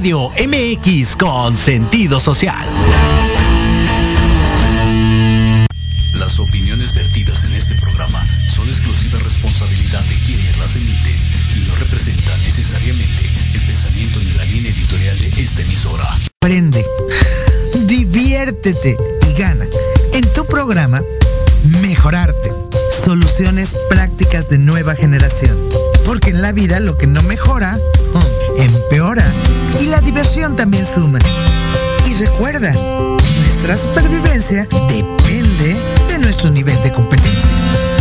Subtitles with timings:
[0.00, 2.64] MX con sentido social.
[6.12, 11.16] Las opiniones vertidas en este programa son exclusiva responsabilidad de quienes las emiten
[11.56, 16.16] y no representan necesariamente el pensamiento ni la línea editorial de esta emisora.
[16.42, 16.84] Aprende,
[17.86, 18.96] diviértete
[19.28, 19.66] y gana.
[20.12, 21.02] En tu programa,
[21.82, 22.52] mejorarte.
[23.04, 25.58] Soluciones prácticas de nueva generación.
[26.04, 27.76] Porque en la vida lo que no mejora,
[33.68, 35.76] nuestra supervivencia depende
[36.08, 37.50] de nuestro nivel de competencia.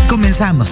[0.10, 0.70] Comenzamos.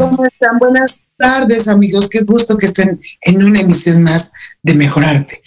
[0.00, 0.58] ¿Cómo están?
[0.58, 2.08] Buenas tardes, amigos.
[2.08, 4.32] Qué gusto que estén en una emisión más
[4.64, 5.42] de Mejorarte.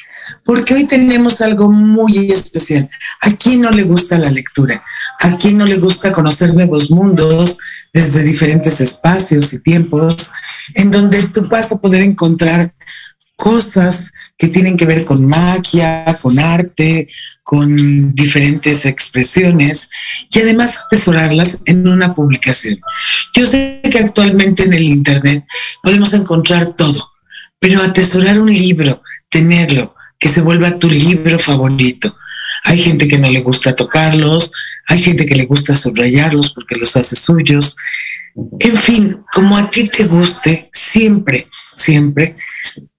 [0.52, 2.90] Porque hoy tenemos algo muy especial.
[3.22, 4.84] ¿A quién no le gusta la lectura?
[5.22, 7.58] ¿A quién no le gusta conocer nuevos mundos
[7.94, 10.34] desde diferentes espacios y tiempos
[10.76, 12.70] en donde tú vas a poder encontrar
[13.38, 17.08] cosas que tienen que ver con magia, con arte,
[17.44, 19.90] con diferentes expresiones
[20.32, 22.78] y además atesorarlas en una publicación.
[23.34, 25.46] Yo sé que actualmente en el Internet
[25.82, 27.10] podemos encontrar todo,
[27.58, 32.16] pero atesorar un libro, tenerlo, que se vuelva tu libro favorito.
[32.64, 34.54] Hay gente que no le gusta tocarlos,
[34.88, 37.76] hay gente que le gusta subrayarlos porque los hace suyos.
[38.60, 42.38] En fin, como a ti te guste, siempre, siempre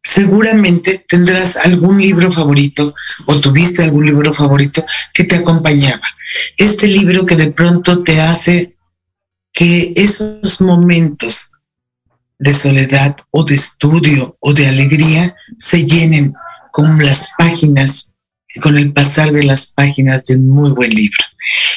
[0.02, 2.92] seguramente tendrás algún libro favorito
[3.26, 4.84] o tuviste algún libro favorito
[5.14, 6.02] que te acompañaba.
[6.56, 8.76] Este libro que de pronto te hace
[9.52, 11.52] que esos momentos
[12.40, 16.34] de soledad o de estudio o de alegría se llenen
[16.72, 18.12] con las páginas,
[18.60, 21.20] con el pasar de las páginas de un muy buen libro.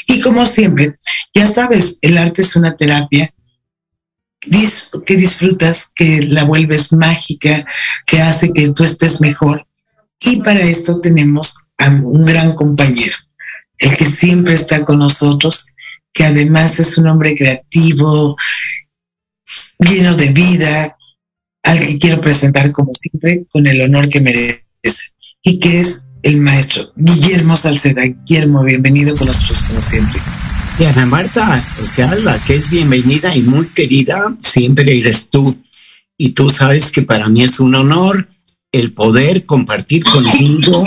[0.07, 0.97] Y como siempre,
[1.33, 3.29] ya sabes, el arte es una terapia
[5.05, 7.65] que disfrutas, que la vuelves mágica,
[8.05, 9.65] que hace que tú estés mejor.
[10.21, 13.15] Y para esto tenemos a un gran compañero,
[13.79, 15.73] el que siempre está con nosotros,
[16.13, 18.35] que además es un hombre creativo,
[19.79, 20.97] lleno de vida,
[21.63, 24.64] al que quiero presentar como siempre con el honor que merece,
[25.43, 28.01] y que es el maestro Guillermo Salceda.
[28.03, 30.19] Guillermo, bienvenido con nosotros como siempre.
[30.79, 35.55] Y Ana Marta, o sea, la que es bienvenida y muy querida, siempre eres tú.
[36.17, 38.27] Y tú sabes que para mí es un honor
[38.71, 40.85] el poder compartir contigo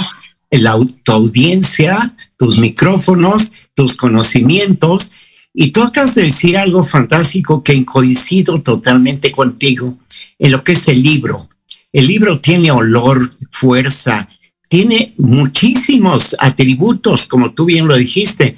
[0.51, 5.13] la, tu audiencia, tus micrófonos, tus conocimientos.
[5.55, 9.99] Y tú acabas de decir algo fantástico que coincido totalmente contigo
[10.39, 11.49] en lo que es el libro.
[11.99, 13.19] El libro tiene olor,
[13.51, 14.29] fuerza,
[14.69, 18.57] tiene muchísimos atributos, como tú bien lo dijiste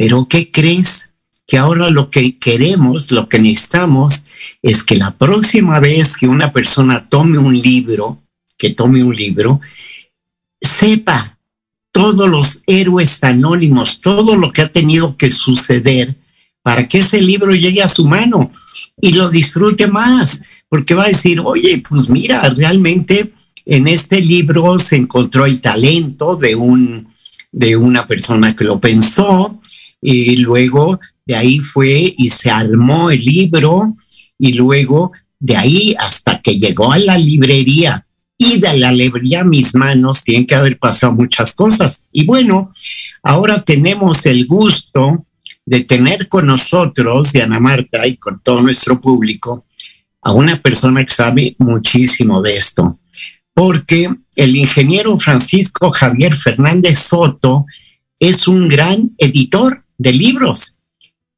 [0.00, 1.16] pero ¿qué crees?
[1.46, 4.24] Que ahora lo que queremos, lo que necesitamos,
[4.62, 8.22] es que la próxima vez que una persona tome un libro,
[8.56, 9.60] que tome un libro,
[10.58, 11.38] sepa
[11.92, 16.16] todos los héroes anónimos, todo lo que ha tenido que suceder
[16.62, 18.50] para que ese libro llegue a su mano
[19.02, 23.32] y lo disfrute más, porque va a decir, oye, pues mira, realmente
[23.66, 27.10] en este libro se encontró el talento de un
[27.52, 29.60] de una persona que lo pensó,
[30.00, 33.96] y luego de ahí fue y se armó el libro
[34.38, 38.06] y luego de ahí hasta que llegó a la librería
[38.38, 42.08] y de la librería a mis manos tienen que haber pasado muchas cosas.
[42.10, 42.72] Y bueno,
[43.22, 45.26] ahora tenemos el gusto
[45.66, 49.66] de tener con nosotros, Diana Marta, y con todo nuestro público,
[50.22, 52.98] a una persona que sabe muchísimo de esto.
[53.54, 57.66] Porque el ingeniero Francisco Javier Fernández Soto
[58.18, 60.78] es un gran editor de libros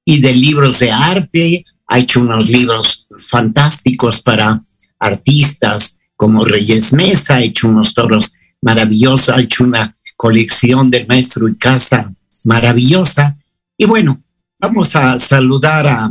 [0.04, 1.64] y de libros de arte.
[1.86, 4.62] Ha hecho unos libros fantásticos para
[4.98, 11.48] artistas como Reyes Mesa, ha hecho unos toros maravillosos, ha hecho una colección de maestro
[11.48, 12.12] y casa
[12.44, 13.36] maravillosa.
[13.76, 14.22] Y bueno,
[14.60, 16.10] vamos a saludar a,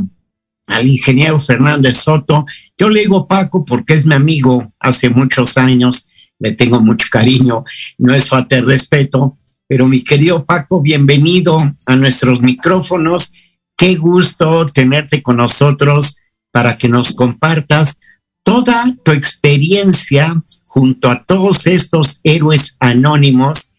[0.72, 2.46] al ingeniero Fernández Soto.
[2.78, 6.08] Yo le digo Paco porque es mi amigo hace muchos años,
[6.38, 7.64] le tengo mucho cariño,
[7.98, 9.38] no es falta de respeto,
[9.68, 13.32] pero mi querido Paco, bienvenido a nuestros micrófonos.
[13.76, 16.16] Qué gusto tenerte con nosotros
[16.50, 17.98] para que nos compartas
[18.42, 23.74] toda tu experiencia junto a todos estos héroes anónimos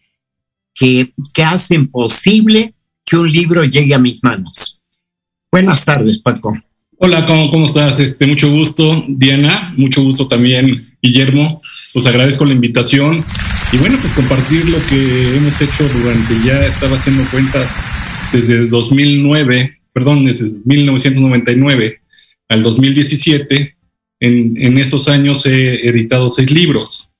[0.74, 2.74] que, que hacen posible
[3.04, 4.82] que un libro llegue a mis manos.
[5.52, 6.52] Buenas tardes, Paco.
[6.96, 7.98] Hola, ¿cómo, estás?
[7.98, 11.58] Este, mucho gusto, Diana, mucho gusto también, Guillermo.
[11.92, 13.22] Os agradezco la invitación
[13.72, 17.68] y bueno, pues compartir lo que hemos hecho durante, ya estaba haciendo cuentas
[18.32, 22.00] desde 2009, perdón, desde 1999
[22.48, 23.76] al 2017.
[24.20, 27.10] En, en esos años he editado seis libros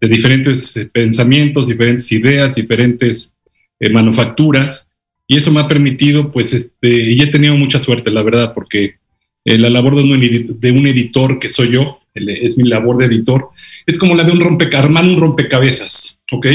[0.00, 3.36] de diferentes eh, pensamientos, diferentes ideas, diferentes
[3.78, 4.88] eh, manufacturas.
[5.28, 8.96] Y eso me ha permitido, pues, este, y he tenido mucha suerte, la verdad, porque
[9.44, 13.50] eh, la labor de un, editor que soy yo, es mi labor de editor,
[13.86, 16.46] es como la de un rompecabezas, un rompecabezas, ¿ok?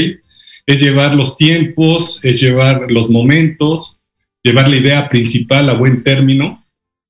[0.66, 4.00] Es llevar los tiempos, es llevar los momentos,
[4.42, 6.64] llevar la idea principal a buen término.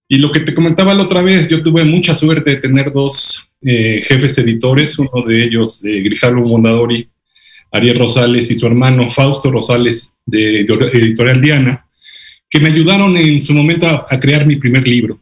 [0.09, 3.50] Y lo que te comentaba la otra vez, yo tuve mucha suerte de tener dos
[3.62, 7.09] eh, jefes editores, uno de ellos, eh, Grijalvo Mondadori,
[7.73, 11.87] Ariel Rosales y su hermano Fausto Rosales de, Editorial Diana,
[12.49, 15.21] que me ayudaron en su momento a, crear mi primer libro.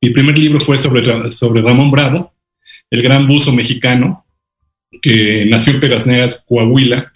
[0.00, 2.32] Mi primer libro fue sobre, Ramón Bravo,
[2.90, 4.24] el gran buzo mexicano,
[5.02, 7.12] que nació en Pegas Negras, Coahuila,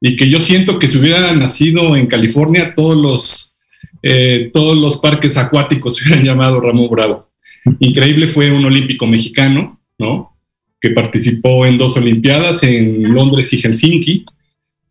[0.00, 3.56] y que yo siento que si hubiera nacido en California, todos los,
[4.02, 7.30] eh, todos los parques acuáticos se hubieran llamado Ramón Bravo.
[7.78, 10.36] Increíble fue un olímpico mexicano, ¿no?
[10.80, 14.24] Que participó en dos Olimpiadas, en Londres y Helsinki,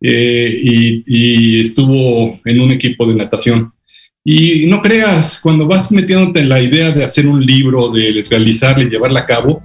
[0.00, 3.72] eh, y, estuvo en un equipo de natación.
[4.24, 8.82] Y no creas, cuando vas metiéndote en la idea de hacer un libro, de realizarlo
[8.82, 9.62] y llevarla a cabo,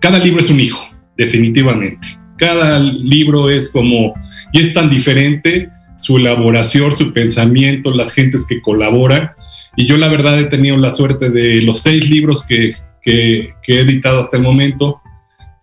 [0.00, 0.84] cada libro es un hijo,
[1.16, 2.18] definitivamente.
[2.38, 4.14] Cada libro es como,
[4.52, 5.68] y es tan diferente
[5.98, 9.32] su elaboración, su pensamiento, las gentes que colaboran.
[9.76, 13.80] Y yo la verdad he tenido la suerte de los seis libros que, que, he
[13.80, 15.00] editado hasta el momento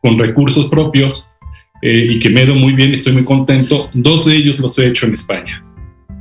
[0.02, 1.32] con recursos propios
[1.82, 3.90] eh, y que me he ido muy bien, estoy muy contento.
[3.94, 5.66] Dos de ellos los he hecho en España.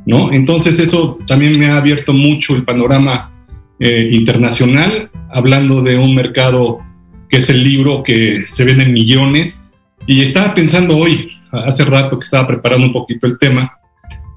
[0.09, 0.33] ¿No?
[0.33, 3.31] Entonces eso también me ha abierto mucho el panorama
[3.79, 6.81] eh, internacional, hablando de un mercado
[7.29, 9.67] que es el libro que se vende en millones.
[10.07, 13.71] Y estaba pensando hoy, hace rato que estaba preparando un poquito el tema,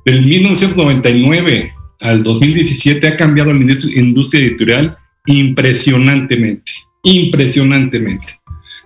[0.06, 6.72] del 1999 al 2017 ha cambiado la industria editorial impresionantemente,
[7.04, 8.34] impresionantemente.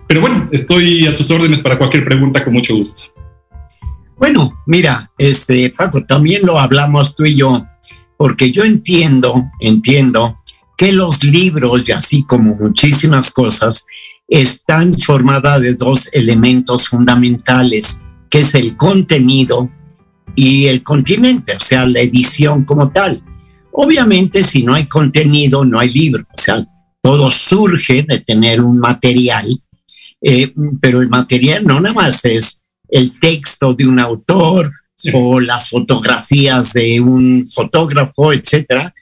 [0.06, 3.15] Pero bueno, estoy a sus órdenes para cualquier pregunta con mucho gusto.
[4.18, 7.66] Bueno, mira, este Paco, también lo hablamos tú y yo,
[8.16, 10.40] porque yo entiendo, entiendo
[10.76, 13.86] que los libros, y así como muchísimas cosas,
[14.28, 19.70] están formadas de dos elementos fundamentales, que es el contenido
[20.34, 23.22] y el continente, o sea, la edición como tal.
[23.72, 26.66] Obviamente, si no hay contenido, no hay libro, o sea,
[27.02, 29.62] todo surge de tener un material,
[30.22, 34.72] eh, pero el material no nada más es el texto de un autor
[35.12, 38.94] o las fotografías de un fotógrafo, etcétera,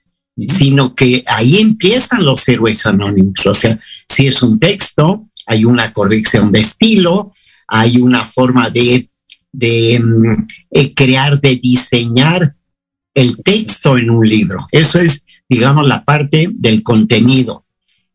[0.49, 3.47] sino que ahí empiezan los héroes anónimos.
[3.47, 7.33] O sea, si es un texto, hay una corrección de estilo,
[7.69, 9.09] hay una forma de,
[9.53, 12.55] de mm, eh, crear, de diseñar
[13.15, 14.67] el texto en un libro.
[14.73, 17.65] Eso es, digamos, la parte del contenido,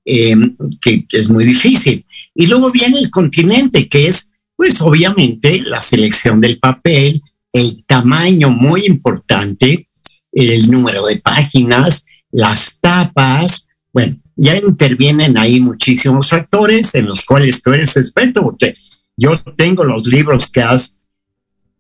[0.04, 2.06] em, que es muy difícil.
[2.36, 4.29] Y luego viene el continente, que es,
[4.60, 7.24] pues obviamente, la selección del papel,
[7.54, 9.88] el tamaño muy importante,
[10.34, 17.64] el número de páginas, las tapas, bueno, ya intervienen ahí muchísimos factores en los cuales
[17.64, 18.76] tú eres experto, porque
[19.16, 21.00] yo tengo los libros que has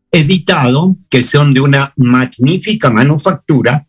[0.09, 3.86] editado, que son de una magnífica manufactura,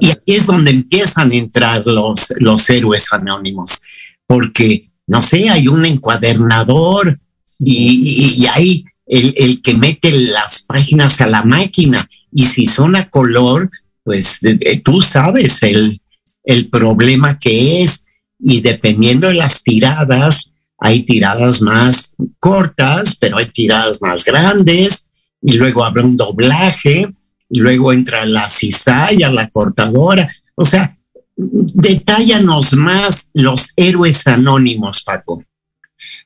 [0.00, 3.82] Y es donde empiezan a entrar los, los héroes anónimos,
[4.26, 7.20] porque, no sé, hay un encuadernador
[7.58, 12.08] y, y, hay el, el, que mete las páginas a la máquina.
[12.32, 13.70] Y si son a color,
[14.04, 14.40] pues
[14.84, 16.00] tú sabes el,
[16.44, 18.06] el problema que es.
[18.38, 25.10] Y dependiendo de las tiradas, hay tiradas más cortas, pero hay tiradas más grandes.
[25.42, 27.12] Y luego habrá un doblaje
[27.50, 30.28] y luego entra la cizalla, la cortadora.
[30.54, 30.96] O sea,
[31.36, 35.44] detállanos más los héroes anónimos, Paco.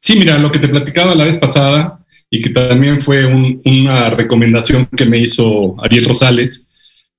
[0.01, 1.99] Sí, mira, lo que te platicaba la vez pasada
[2.31, 6.69] y que también fue una recomendación que me hizo Ariel Rosales,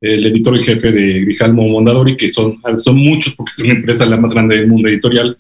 [0.02, 4.06] el editor y jefe de Grijalmo Mondadori, que son, son muchos porque es una empresa
[4.06, 5.38] la más grande del mundo editorial,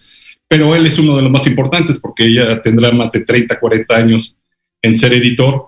[0.48, 3.96] pero él es uno de los más importantes porque ella tendrá más de 30, 40
[3.96, 4.38] años
[4.82, 5.65] en ser editor.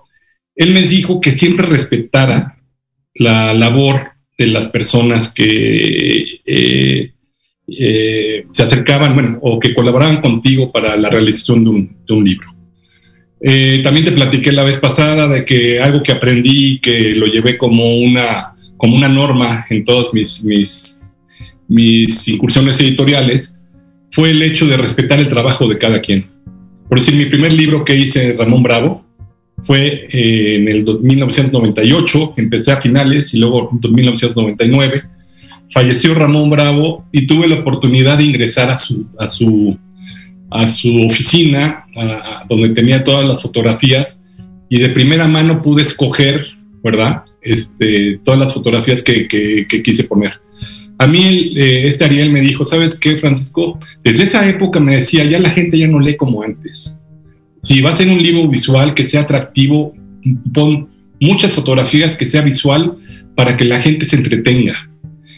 [0.54, 2.56] Él me dijo que siempre respetara
[3.14, 7.12] la labor de las personas que eh,
[7.68, 12.48] eh, se acercaban, bueno, o que colaboraban contigo para la realización de un, libro.
[13.40, 17.58] Eh, también te platiqué la vez pasada de que algo que aprendí, que lo llevé
[17.58, 21.00] como una, como una norma en todas mis, mis,
[21.68, 23.56] mis incursiones editoriales,
[24.10, 26.30] fue el hecho de respetar el trabajo de cada quien.
[26.88, 29.04] Por decir, mi primer libro que hice, Ramón Bravo,
[29.62, 35.02] fue eh, en el 1998, empecé a finales y luego en 1999.
[35.72, 39.76] Falleció Ramón Bravo y tuve la oportunidad de ingresar a su, a su,
[40.50, 41.86] a su oficina,
[42.48, 44.20] donde tenía todas las fotografías,
[44.68, 46.46] y de primera mano pude escoger,
[46.82, 47.22] ¿verdad?
[47.42, 50.32] Este, todas las fotografías que, que, quise poner.
[50.98, 53.78] A mí eh, este Ariel me dijo, ¿sabes qué, Francisco?
[54.02, 56.96] Desde esa época me decía, ya la gente ya no lee como antes
[57.66, 59.92] si va a ser un libro visual que sea atractivo,
[60.54, 60.88] pon
[61.20, 62.96] muchas fotografías que sea visual
[63.34, 64.88] para que la gente se entretenga.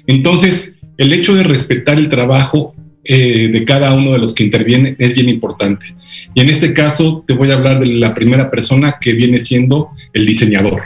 [0.08, 2.74] Entonces, el hecho de respetar el trabajo
[3.04, 5.94] eh, de cada uno de los que intervienen es bien importante.
[6.34, 9.90] Y en este caso te voy a hablar de la primera persona que viene siendo
[10.12, 10.82] el diseñador.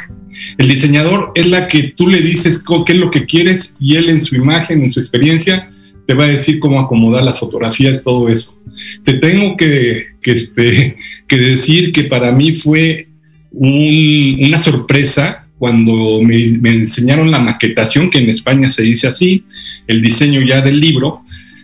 [0.59, 4.09] El diseñador es la que tú le dices qué es lo que quieres y él
[4.09, 5.67] en su imagen, en su experiencia,
[6.07, 8.59] te va a decir cómo acomodar las fotografías, todo eso.
[9.05, 10.97] Te tengo que, este,
[11.29, 13.09] que decir que para mí fue
[13.51, 16.35] una sorpresa cuando me,
[16.71, 19.45] enseñaron la maquetación, que en España se dice así,
[19.87, 21.23] el diseño ya del libro,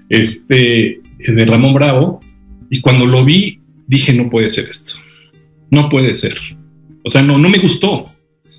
[0.09, 2.21] este, de Ramón Bravo,
[2.71, 4.93] y cuando lo vi, dije, no puede ser esto,
[5.73, 6.39] no puede ser.
[7.03, 8.05] O sea, no, no me gustó.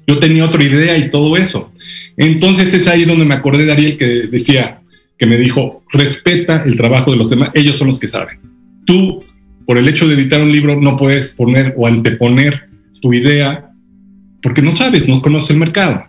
[0.05, 1.71] Yo tenía otra idea y todo eso.
[2.17, 4.81] Entonces es ahí donde me acordé de Ariel que decía,
[5.17, 8.41] que me dijo, respeta el trabajo de los demás, ellos son los que saben.
[8.85, 9.23] Tú,
[9.65, 12.63] por el hecho de editar un libro, no puedes poner o anteponer
[12.99, 13.68] tu idea
[14.41, 16.05] porque no sabes, no conoces el mercado.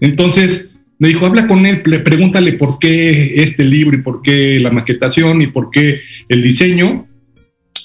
[0.00, 4.70] Entonces, me dijo, habla con él, pregúntale por qué este libro y por qué la
[4.70, 7.06] maquetación y por qué el diseño.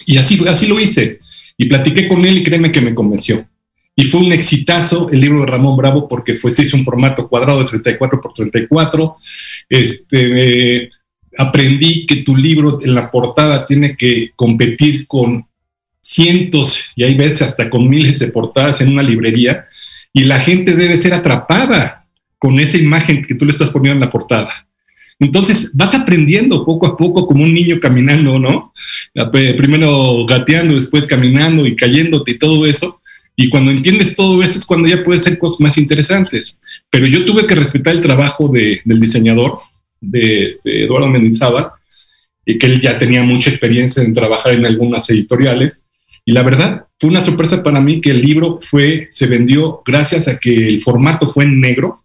[0.05, 1.19] Y así, así lo hice.
[1.57, 3.47] Y platiqué con él y créeme que me convenció.
[3.95, 7.27] Y fue un exitazo el libro de Ramón Bravo porque fue, se hizo un formato
[7.27, 9.15] cuadrado de 34 por 34.
[9.67, 10.89] Este,
[11.37, 15.45] aprendí que tu libro en la portada tiene que competir con
[16.01, 19.65] cientos y hay veces hasta con miles de portadas en una librería
[20.13, 24.07] y la gente debe ser atrapada con esa imagen que tú le estás poniendo en
[24.07, 24.67] la portada.
[25.19, 28.73] Entonces vas aprendiendo poco a poco como un niño caminando, ¿no?
[29.57, 33.01] Primero gateando, después caminando y cayéndote y todo eso.
[33.35, 36.57] Y cuando entiendes todo esto es cuando ya puedes hacer cosas más interesantes.
[36.89, 39.59] Pero yo tuve que respetar el trabajo del diseñador,
[40.01, 41.71] de este, Eduardo Mendizábal,
[42.45, 45.83] que él ya tenía mucha experiencia en trabajar en algunas editoriales.
[46.29, 50.27] Y la verdad, fue una sorpresa para mí que el libro fue, se vendió gracias
[50.27, 52.03] a que el formato fue en negro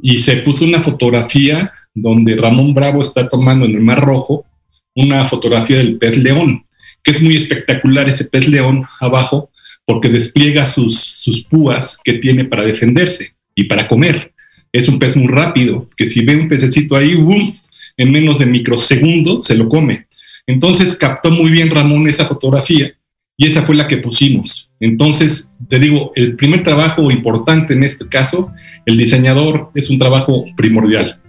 [0.00, 4.46] y se puso una fotografía donde Ramón Bravo está tomando en el Mar Rojo
[4.94, 6.64] una fotografía del pez león,
[7.04, 9.50] que es muy espectacular ese pez león abajo,
[9.84, 14.32] porque despliega sus, sus púas que tiene para defenderse y para comer.
[14.72, 17.54] Es un pez muy rápido, que si ve un pececito ahí, ¡boom!
[17.98, 20.06] en menos de microsegundos se lo come.
[20.46, 22.94] Entonces captó muy bien Ramón esa fotografía
[23.36, 24.70] y esa fue la que pusimos.
[24.80, 28.52] Entonces, te digo, el primer trabajo importante en este caso,
[28.86, 31.20] el diseñador es un trabajo primordial.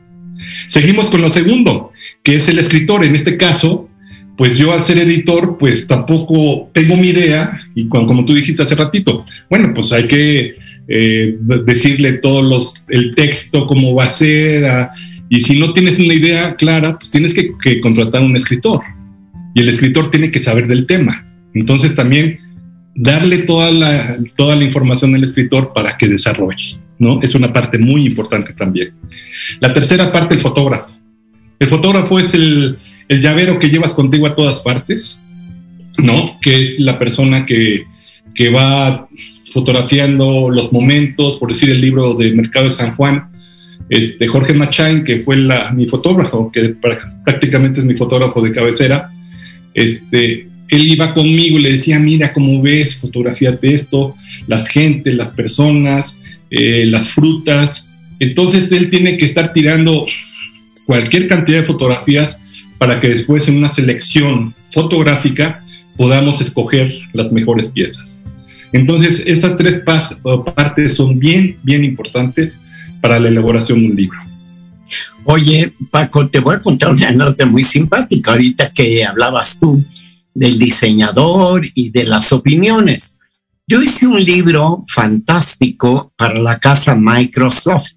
[0.68, 1.92] Seguimos con lo segundo,
[2.24, 3.06] que es el escritor.
[3.06, 3.90] En este caso,
[4.38, 8.76] pues yo al ser editor, pues tampoco tengo mi idea, y como tú dijiste hace
[8.76, 10.56] ratito, bueno, pues hay que
[10.88, 14.90] eh, decirle todos los, el texto, cómo va a ser,
[15.30, 18.82] y si no tienes una idea clara, pues tienes que, que, contratar un escritor,
[19.54, 21.28] y el escritor tiene que saber del tema.
[21.54, 22.40] Entonces también
[22.96, 26.78] darle toda la, toda la información al escritor para que desarrolle.
[27.00, 27.22] ¿no?
[27.22, 28.94] Es una parte muy importante también.
[29.60, 30.90] La tercera parte, el fotógrafo.
[31.60, 35.18] El fotógrafo es el, el llavero que llevas contigo a todas partes,
[35.98, 36.32] ¿no?
[36.42, 37.86] Que es la persona que,
[38.36, 39.08] que va
[39.52, 43.30] fotografiando los momentos, por decir el libro de Mercado de San Juan,
[43.90, 46.76] este, Jorge Machain, que fue la, mi fotógrafo, que
[47.24, 49.12] prácticamente es mi fotógrafo de cabecera,
[49.74, 54.16] este, él iba conmigo y le decía, mira cómo ves, fotografíate esto,
[54.48, 57.92] las gentes, las personas, eh, las frutas.
[58.20, 60.06] Entonces él tiene que estar tirando
[60.86, 62.40] cualquier cantidad de fotografías
[62.78, 65.64] para que después en una selección fotográfica
[65.96, 68.24] podamos escoger las mejores piezas.
[68.72, 69.82] Entonces, estas tres
[70.56, 72.60] partes son bien, bien importantes
[73.00, 74.18] para la elaboración de un libro.
[75.26, 79.84] Oye, Paco, te voy a contar una nota muy simpática ahorita que hablabas tú
[80.34, 83.20] del diseñador y de las opiniones.
[83.68, 87.94] Yo hice un libro fantástico para la casa Microsoft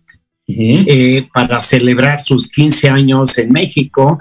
[0.49, 4.19] eh, para celebrar sus 15 años en México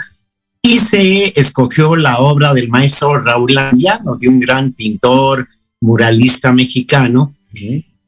[0.61, 5.47] y se escogió la obra del maestro Raúl Andiano, de un gran pintor,
[5.79, 7.35] muralista mexicano.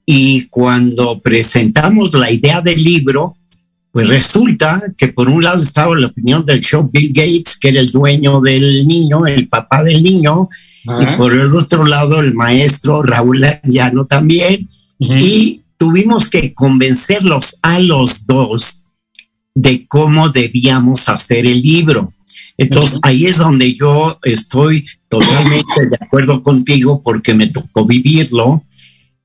[0.03, 3.37] Y cuando presentamos la idea del libro,
[3.97, 7.79] pues resulta que por un lado estaba la opinión del show Bill Gates, que era
[7.79, 10.49] el dueño del niño, el papá del niño,
[10.83, 14.69] y por el otro lado el maestro Raúl Andiano también.
[14.99, 18.83] Y tuvimos que convencerlos a los dos
[19.55, 22.13] de cómo debíamos hacer el libro.
[22.55, 28.63] Entonces, ahí es donde yo estoy totalmente de acuerdo contigo porque me tocó vivirlo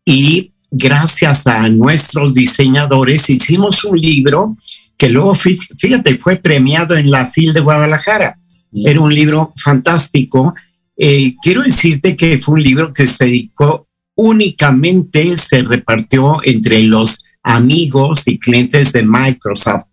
[0.06, 4.56] y gracias a nuestros diseñadores hicimos un libro
[4.96, 8.38] que luego, fíjate, fue premiado en la FIL de Guadalajara.
[8.72, 10.54] Era un libro fantástico.
[10.96, 17.24] Eh, quiero decirte que fue un libro que se dedicó únicamente, se repartió entre los
[17.42, 19.85] amigos y clientes de Microsoft.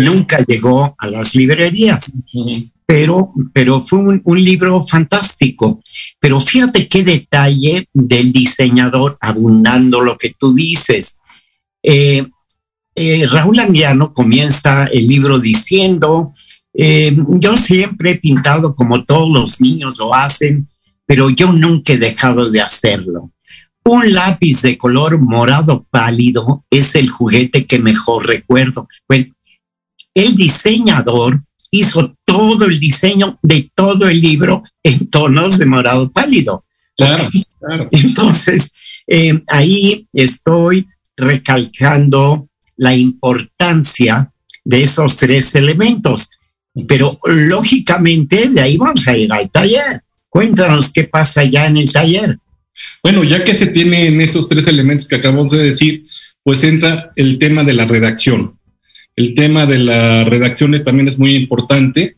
[0.00, 2.12] Nunca llegó a las librerías
[2.90, 5.82] pero, pero fue un, libro fantástico.
[6.18, 11.20] Pero fíjate qué detalle del diseñador, abundando lo que tú dices.
[11.82, 12.26] Eh,
[12.94, 16.32] eh, Raúl Anguiano comienza el libro diciendo,
[16.72, 20.66] eh, yo siempre he pintado como todos los niños lo hacen,
[21.04, 23.30] pero yo nunca he dejado de hacerlo.
[23.84, 28.88] Un lápiz de color morado pálido es el juguete que mejor recuerdo.
[29.06, 29.34] Bueno,
[30.14, 36.64] el diseñador hizo todo el diseño de todo el libro en tonos de morado pálido.
[36.96, 37.88] Claro, claro.
[37.90, 38.72] Entonces,
[39.08, 44.30] eh, ahí estoy recalcando la importancia
[44.64, 46.30] de esos tres elementos.
[46.86, 50.02] Pero lógicamente de ahí vamos a ir al taller.
[50.28, 52.38] Cuéntanos qué pasa ya en el taller.
[53.02, 56.04] Bueno, ya que se tienen esos tres elementos que acabamos de decir,
[56.44, 58.56] pues entra el tema de la redacción.
[59.16, 62.17] El tema de la redacción también es muy importante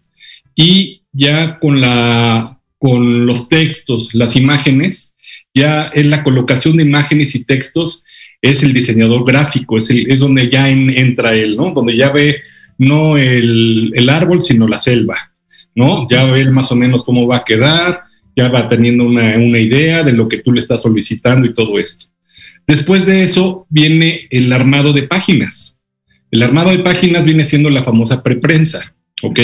[0.55, 5.15] y ya con, la, con los textos, las imágenes,
[5.55, 8.05] ya en la colocación de imágenes y textos
[8.43, 11.73] es el diseñador gráfico, es, el, es donde ya entra él, ¿no?
[11.73, 12.41] Donde ya ve
[12.79, 15.33] no el, el, árbol, sino la selva,
[15.75, 16.09] ¿no?
[16.11, 18.01] Ya ve más o menos cómo va a quedar,
[18.35, 21.79] ya va teniendo una, una idea de lo que tú le estás solicitando y todo
[21.79, 22.07] esto.
[22.67, 25.79] Después de eso viene el armado de páginas.
[26.31, 29.41] El armado de páginas viene siendo la famosa preprensa, ¿ok?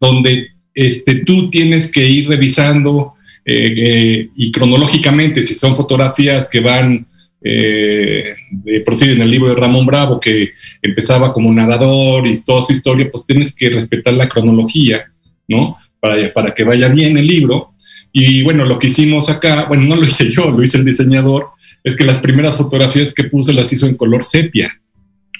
[0.00, 3.12] Donde este, tú tienes que ir revisando
[3.44, 7.06] eh, eh, y cronológicamente, si son fotografías que van,
[7.42, 12.62] eh, de, por en el libro de Ramón Bravo, que empezaba como nadador y toda
[12.62, 15.10] su historia, pues tienes que respetar la cronología,
[15.48, 15.76] ¿no?
[16.00, 17.74] Para, para que vaya bien el libro.
[18.12, 21.48] Y bueno, lo que hicimos acá, bueno, no lo hice yo, lo hice el diseñador,
[21.84, 24.80] es que las primeras fotografías que puse las hizo en color sepia.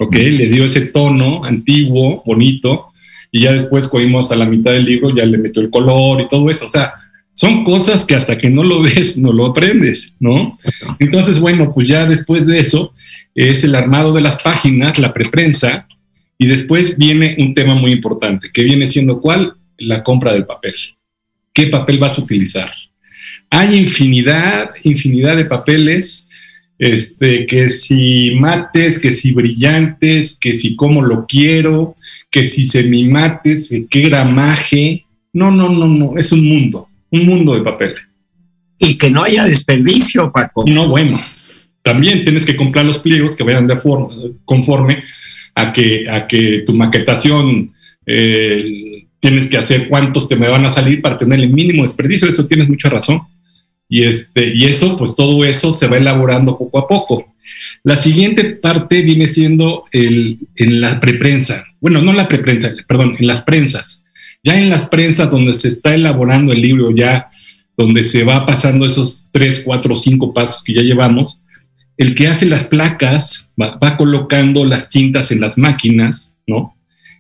[0.01, 0.17] ¿ok?
[0.17, 2.90] Le dio ese tono antiguo, bonito,
[3.33, 6.29] y ya después cogimos a la mitad del libro, ya le metió el color y
[6.29, 6.95] todo eso, o sea,
[7.33, 10.59] son cosas que hasta que no lo ves, no lo aprendes, ¿no?
[10.99, 12.93] Entonces, bueno, pues ya después de eso
[13.35, 15.87] es el armado de las páginas, la preprensa,
[16.37, 19.55] y después viene un tema muy importante, que viene siendo cuál?
[19.79, 20.75] La compra del papel.
[21.53, 22.71] ¿Qué papel vas a utilizar?
[23.51, 26.29] Hay infinidad, infinidad de papeles
[26.81, 31.93] este, que si mates, que si brillantes, que si cómo lo quiero,
[32.31, 35.05] que si semimates, qué gramaje.
[35.33, 37.95] No, no, no, no, es un mundo, un mundo de papel.
[38.79, 40.65] Y que no haya desperdicio, Paco.
[40.67, 41.23] No, bueno,
[41.83, 44.15] también tienes que comprar los pliegos que vayan de forma,
[44.45, 45.05] conforme
[45.55, 47.73] a que, a que tu maquetación
[48.07, 52.29] eh, tienes que hacer cuántos te me van a salir para tener el mínimo desperdicio,
[52.29, 53.21] eso tienes mucha razón.
[53.89, 57.35] Y, este, y eso, pues todo eso se va elaborando poco a poco.
[57.83, 61.65] La siguiente parte viene siendo el, en la preprensa.
[61.81, 64.05] Bueno, no la preprensa, perdón, en las prensas.
[64.43, 67.29] Ya en las prensas donde se está elaborando el libro, ya
[67.77, 71.39] donde se va pasando esos tres, cuatro, cinco pasos que ya llevamos,
[71.97, 76.75] el que hace las placas va, colocando las tintas en las máquinas, ¿no?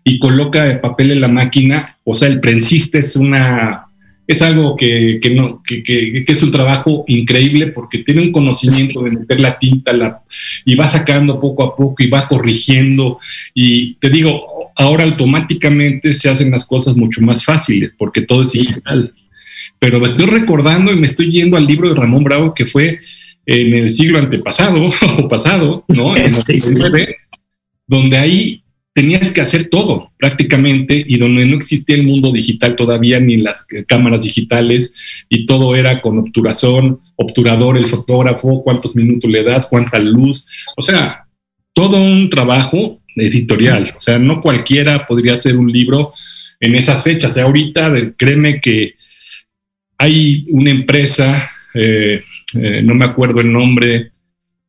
[0.04, 3.86] Y coloca el papel en la máquina, o sea, el prensista es una
[4.26, 9.40] es algo que, no, que, es un trabajo increíble porque tiene un conocimiento de meter
[9.40, 10.22] la tinta la,
[10.64, 13.18] y va sacando poco a poco y va corrigiendo.
[13.54, 14.46] Y te digo,
[14.80, 19.12] ahora automáticamente se hacen las cosas mucho más fáciles porque todo es digital.
[19.78, 22.98] Pero me estoy recordando y me estoy yendo al libro de Ramón Bravo que fue
[23.44, 26.16] en el siglo antepasado o pasado, ¿no?
[26.16, 26.32] En
[27.86, 28.62] donde ahí
[28.94, 33.66] tenías que hacer todo prácticamente y donde no existía el mundo digital todavía ni las
[33.86, 34.94] cámaras digitales
[35.28, 40.82] y todo era con obturación, obturador, el fotógrafo, cuántos minutos le das, cuánta luz, o
[40.82, 41.26] sea,
[41.74, 46.12] todo un trabajo editorial, o sea, no cualquiera podría hacer un libro
[46.60, 47.36] en esas fechas.
[47.36, 48.94] ahorita, créeme que
[49.98, 52.22] hay una empresa, eh,
[52.54, 54.12] eh, no me acuerdo el nombre,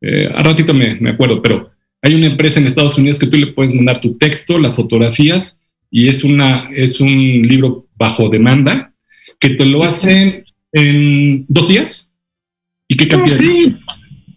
[0.01, 3.37] eh, a ratito me, me acuerdo, pero hay una empresa en Estados Unidos que tú
[3.37, 5.59] le puedes mandar tu texto, las fotografías,
[5.91, 8.93] y es, una, es un libro bajo demanda
[9.39, 12.09] que te lo hacen en dos días.
[12.87, 13.37] ¿Y qué cantidad?
[13.37, 13.75] sí,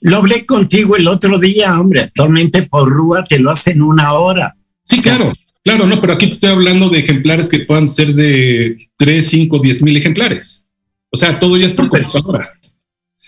[0.05, 2.01] lo hablé contigo el otro día, hombre.
[2.03, 4.55] Actualmente por Rúa te lo hacen una hora.
[4.83, 5.33] Sí, claro,
[5.65, 9.59] claro, no, pero aquí te estoy hablando de ejemplares que puedan ser de 3, 5,
[9.61, 10.67] 10 mil ejemplares.
[11.09, 12.53] O sea, todo ya es por computadora.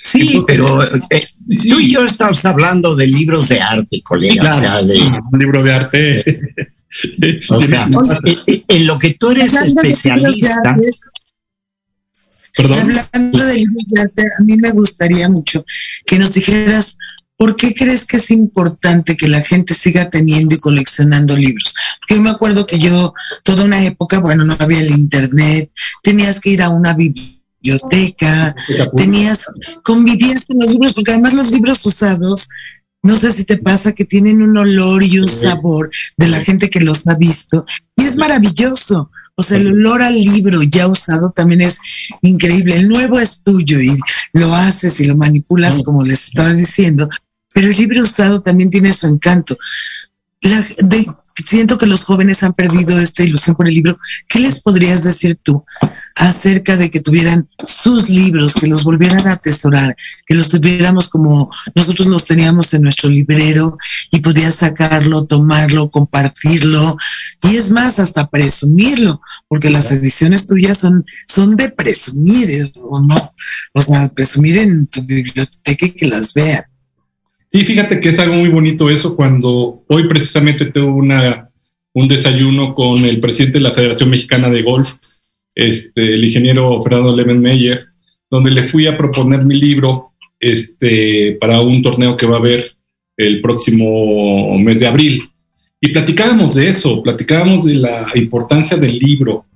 [0.03, 1.27] Sí, pero eh,
[1.71, 4.51] tú y yo estamos hablando de libros de arte, colega.
[4.51, 6.25] o sea, de, un libro de arte.
[7.49, 7.89] o sea,
[8.47, 10.77] en, lo que tú eres especialista.
[12.57, 12.79] ¿Perdón?
[13.13, 15.65] Hablando de libros de arte, a mí me gustaría mucho
[16.07, 16.97] que nos dijeras
[17.39, 21.75] ¿Por qué crees que es importante que la gente siga teniendo y coleccionando libros?
[22.01, 23.13] Porque yo me acuerdo que yo,
[23.45, 25.71] toda una época, bueno, no había el internet,
[26.03, 28.55] tenías que ir a una biblioteca biblioteca,
[28.97, 29.47] tenías,
[29.83, 32.49] convivías con los libros, porque además los libros usados,
[33.03, 36.71] no sé si te pasa que tienen un olor y un sabor de la gente
[36.71, 37.65] que los ha visto,
[37.97, 39.11] y es maravilloso.
[39.37, 41.79] O sea, el olor al libro ya usado también es
[42.23, 42.77] increíble.
[42.77, 43.97] El nuevo es tuyo y
[44.33, 47.09] lo haces y lo manipulas como les estaba diciendo,
[47.55, 49.57] pero el libro usado también tiene su encanto.
[51.45, 53.99] siento que los jóvenes han perdido esta ilusión por el libro.
[54.27, 55.63] ¿Qué les podrías decir tú
[56.17, 59.95] acerca de que tuvieran sus libros, que los volvieran a atesorar,
[60.27, 63.77] que los tuviéramos como nosotros los teníamos en nuestro librero
[64.11, 66.97] y podías sacarlo, tomarlo, compartirlo
[67.43, 72.73] y es más, hasta presumirlo, porque las ediciones tuyas son, son de presumir.
[72.81, 73.35] ¿o no?
[73.75, 76.65] O sea, presumir en tu biblioteca y que las vean.
[77.53, 81.49] Sí, fíjate que es algo muy bonito eso cuando hoy precisamente tengo una,
[81.93, 84.95] un desayuno con el presidente de la Federación Mexicana de Golf
[85.57, 87.87] este, el ingeniero Fernando Meyer,
[88.31, 92.77] donde le fui a proponer mi libro este, para un torneo que va a haber
[93.17, 95.23] el próximo mes de abril.
[95.81, 99.47] Y platicábamos de eso, platicábamos de la importancia del libro.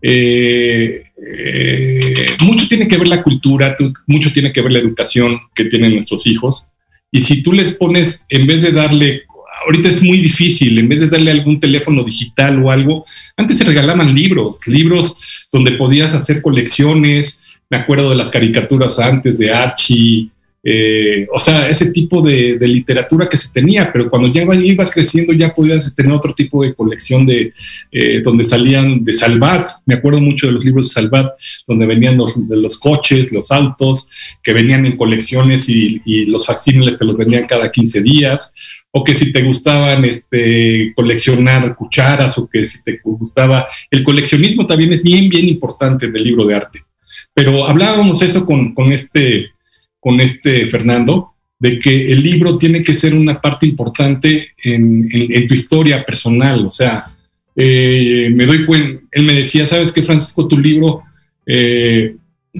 [0.00, 1.02] Eh,
[1.36, 3.74] eh, mucho tiene que ver la cultura,
[4.06, 6.68] mucho tiene que ver la educación que tienen nuestros hijos.
[7.10, 9.22] Y si tú les pones, en vez de darle
[9.64, 13.04] ahorita es muy difícil, en vez de darle algún teléfono digital o algo,
[13.36, 15.20] antes se regalaban libros, libros
[15.52, 20.30] donde podías hacer colecciones, me acuerdo de las caricaturas antes de Archie,
[20.70, 25.32] eh, o sea, ese tipo de, literatura que se tenía, pero cuando ya ibas creciendo
[25.32, 27.52] ya podías tener otro tipo de colección de
[27.92, 31.32] eh, donde salían de Salvat, me acuerdo mucho de los libros de Salvat,
[31.66, 34.10] donde venían los, coches, los autos,
[34.42, 38.52] que venían en colecciones y, y los facsímiles te los vendían cada 15 días,
[38.98, 44.66] o que si te gustaban este, coleccionar cucharas, o que si te gustaba, el coleccionismo
[44.66, 46.82] también es bien, bien importante del libro de arte.
[47.32, 49.50] Pero hablábamos eso con, con este
[50.00, 55.08] con este Fernando, de que el libro tiene que ser una parte importante en,
[55.48, 56.66] tu historia personal.
[56.66, 57.04] O sea,
[57.56, 60.46] eh, me doy cuenta, él me decía, ¿sabes qué, Francisco?
[60.46, 61.02] Tu libro,
[61.46, 62.14] eh,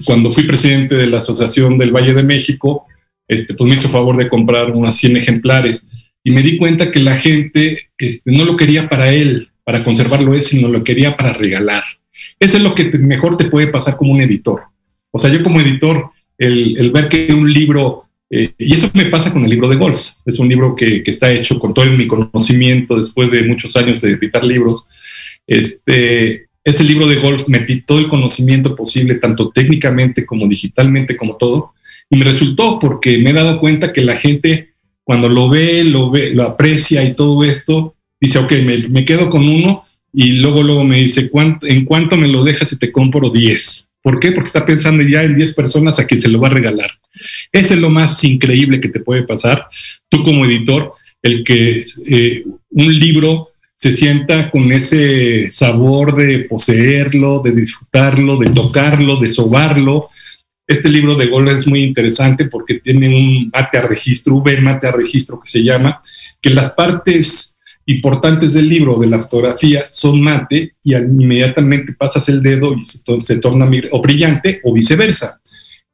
[0.05, 2.87] cuando fui presidente de la Asociación del Valle de México,
[3.29, 5.87] este, pues me hizo favor de comprar unas 100 ejemplares
[6.25, 10.35] y me di cuenta que la gente este, no lo quería para él, para conservarlo
[10.35, 11.85] él, sino lo quería para regalar.
[12.41, 14.63] Eso es lo que mejor te puede pasar como un editor.
[15.11, 19.33] O sea, yo como editor, el, ver que un libro, eh, y eso me pasa
[19.33, 22.97] con el libro de golf, es un libro que, está hecho con todo mi conocimiento
[22.97, 24.87] después de muchos años de editar libros.
[25.47, 31.37] Este, ese libro de golf metí todo el conocimiento posible, tanto técnicamente como digitalmente, como
[31.37, 31.73] todo,
[32.11, 34.75] y me resultó porque me he dado cuenta que la gente
[35.09, 38.53] cuando lo ve, lo ve, lo aprecia y todo esto, dice, ok,
[38.91, 42.69] me, quedo con uno y luego, luego me dice, ¿cuánto, ¿en cuánto me lo dejas
[42.69, 43.89] si te compro 10?
[44.03, 44.33] ¿Por qué?
[44.33, 46.91] Porque está pensando ya en 10 personas a quien se lo va a regalar.
[47.51, 49.67] Ese es lo más increíble que te puede pasar,
[50.11, 50.93] tú como editor,
[51.23, 58.51] el que eh, un libro se sienta con ese sabor de poseerlo, de disfrutarlo, de
[58.51, 60.11] tocarlo, de sobarlo.
[60.69, 64.87] Este libro de Gol es muy interesante porque tiene un mate a registro, V mate
[64.87, 66.03] a registro que se llama,
[66.43, 72.43] que las partes importantes del libro, de la fotografía, son mate y inmediatamente pasas el
[72.43, 75.41] dedo y se, torna o brillante o viceversa.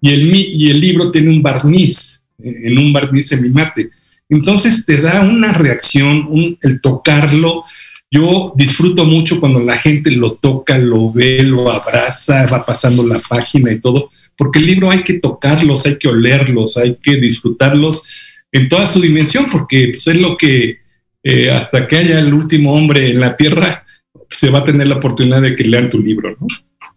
[0.01, 3.91] Y el, y el libro tiene un barniz, eh, en un barniz semimate.
[4.29, 7.63] Entonces te da una reacción, un, el tocarlo.
[8.11, 13.21] Yo disfruto mucho cuando la gente lo toca, lo ve, lo abraza, va pasando la
[13.21, 18.05] página y todo, porque el libro hay que tocarlos, hay que olerlos, hay que disfrutarlos
[18.53, 20.79] en toda su dimensión, porque pues, es lo que
[21.23, 23.85] eh, hasta que haya el último hombre en la tierra,
[24.31, 26.47] se va a tener la oportunidad de que lean tu libro, ¿no?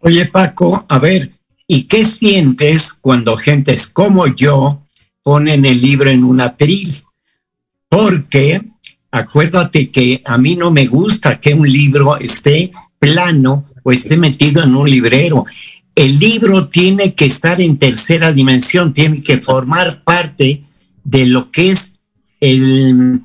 [0.00, 1.30] Oye, Paco, a ver,
[1.66, 4.86] ¿y qué sientes cuando gentes como yo
[5.22, 6.88] ponen el libro en un atril?
[7.88, 8.60] porque
[9.10, 14.62] acuérdate que a mí no me gusta que un libro esté plano o esté metido
[14.62, 15.46] en un librero.
[15.94, 20.62] El libro tiene que estar en tercera dimensión, tiene que formar parte
[21.04, 22.00] de lo que es
[22.40, 23.22] el,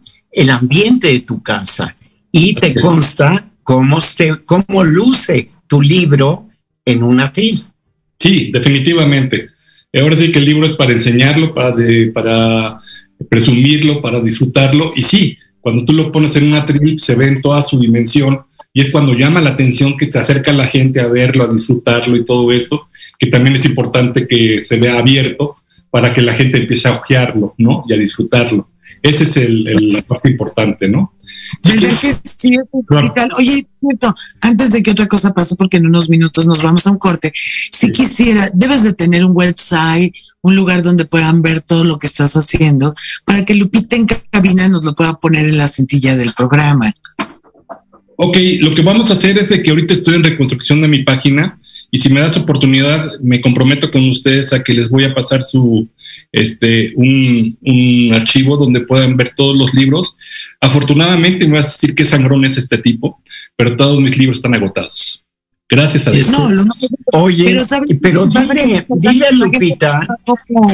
[0.50, 1.96] ambiente de tu casa
[2.32, 6.50] y te consta cómo, se, cómo luce tu libro
[6.86, 7.62] en un atril.
[8.20, 9.50] Sí, definitivamente.
[9.94, 11.76] Ahora sí que el libro es para enseñarlo, para,
[12.14, 12.80] para
[13.30, 14.94] presumirlo, para disfrutarlo.
[14.96, 18.42] Y sí, cuando tú lo pones en una trip se ve en toda su dimensión
[18.74, 22.18] y es cuando llama la atención que se acerca la gente a verlo, a disfrutarlo
[22.18, 22.88] y todo esto,
[23.20, 25.56] que también es importante que se vea abierto
[25.92, 27.86] para que la gente empiece a ojearlo, ¿no?
[27.88, 28.68] Y a disfrutarlo.
[29.04, 31.14] Esa es el, la parte importante, ¿no?
[31.64, 32.58] ¿Verdad que sí?
[33.38, 33.68] Oye,
[34.42, 37.32] antes de que otra cosa pase, porque en unos minutos nos vamos a un corte,
[37.36, 42.08] si quisiera, debes de tener un website, un lugar donde puedan ver todo lo que
[42.08, 46.34] estás haciendo, para que Lupita en cabina nos lo pueda poner en la cintilla del
[46.34, 46.94] programa.
[48.16, 51.60] Ok, lo que vamos a hacer es que ahorita estoy en reconstrucción de mi página
[51.90, 55.44] y si me das oportunidad, me comprometo con ustedes a que les voy a pasar
[55.44, 55.88] su,
[56.32, 60.18] este, un, un archivo donde puedan ver todos los libros.
[60.60, 63.22] Afortunadamente, me vas a decir qué sangrón es este tipo,
[63.56, 65.24] pero todos mis libros están agotados.
[65.70, 66.30] Gracias a Dios.
[66.30, 66.40] No,
[67.14, 67.56] Oye,
[68.02, 70.08] pero, dime, dile, Lupita.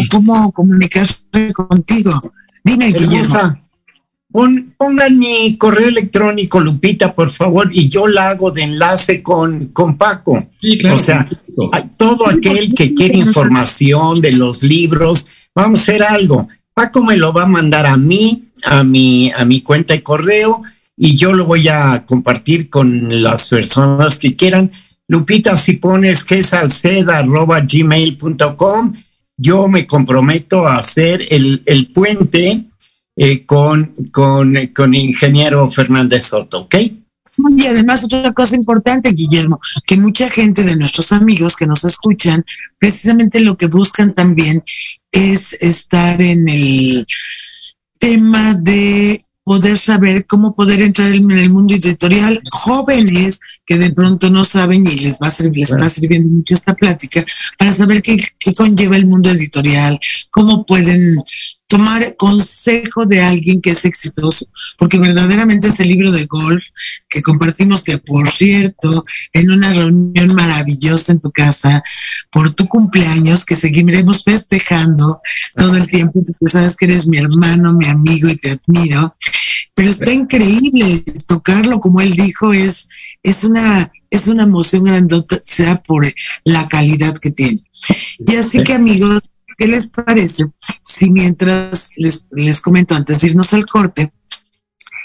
[0.09, 2.11] ¿Cómo, comunicarse contigo?
[2.63, 3.59] Dime, Guillermo.
[4.31, 9.97] Pongan mi correo electrónico, Lupita, por favor, y yo la hago de enlace con, con
[9.97, 10.49] Paco.
[10.57, 10.95] Sí, claro.
[10.95, 11.27] O sea,
[11.97, 16.47] todo aquel que quiere información de los libros, vamos a hacer algo.
[16.73, 20.63] Paco me lo va a mandar a mí, a mi, a mi cuenta de correo,
[20.95, 24.71] y yo lo voy a compartir con las personas que quieran.
[25.07, 28.93] Lupita, si pones que es gmail.com,
[29.37, 32.65] yo me comprometo a hacer el, puente
[33.15, 36.75] eh, con, con, con ingeniero Fernández Soto, ¿ok?
[37.57, 42.43] Y además otra cosa importante, Guillermo, que mucha gente de nuestros amigos que nos escuchan,
[42.77, 44.63] precisamente lo que buscan también
[45.11, 47.05] es estar en el
[47.97, 52.41] tema de poder saber cómo poder entrar en el mundo editorial.
[52.51, 56.55] Jóvenes que de pronto no saben y les va a servir, les está sirviendo mucho
[56.55, 57.23] esta plática
[57.57, 59.99] para saber qué, qué conlleva el mundo editorial,
[60.31, 61.17] cómo pueden
[61.69, 66.63] tomar consejo de alguien que es exitoso, porque verdaderamente ese libro de golf
[67.07, 71.83] que compartimos, que por cierto, en una reunión maravillosa en tu casa,
[72.31, 75.21] por tu cumpleaños, que seguiremos festejando
[75.55, 79.15] todo el tiempo, porque sabes que eres mi hermano, mi amigo y te admiro,
[79.75, 82.89] pero está increíble tocarlo, como él dijo, es,
[83.21, 86.11] es una es una emoción grandota, sea por
[86.43, 87.61] la calidad que tiene.
[88.17, 89.21] Y así que amigos,
[89.59, 90.45] ¿Qué les parece
[90.81, 94.13] si mientras les, les comento antes de irnos al corte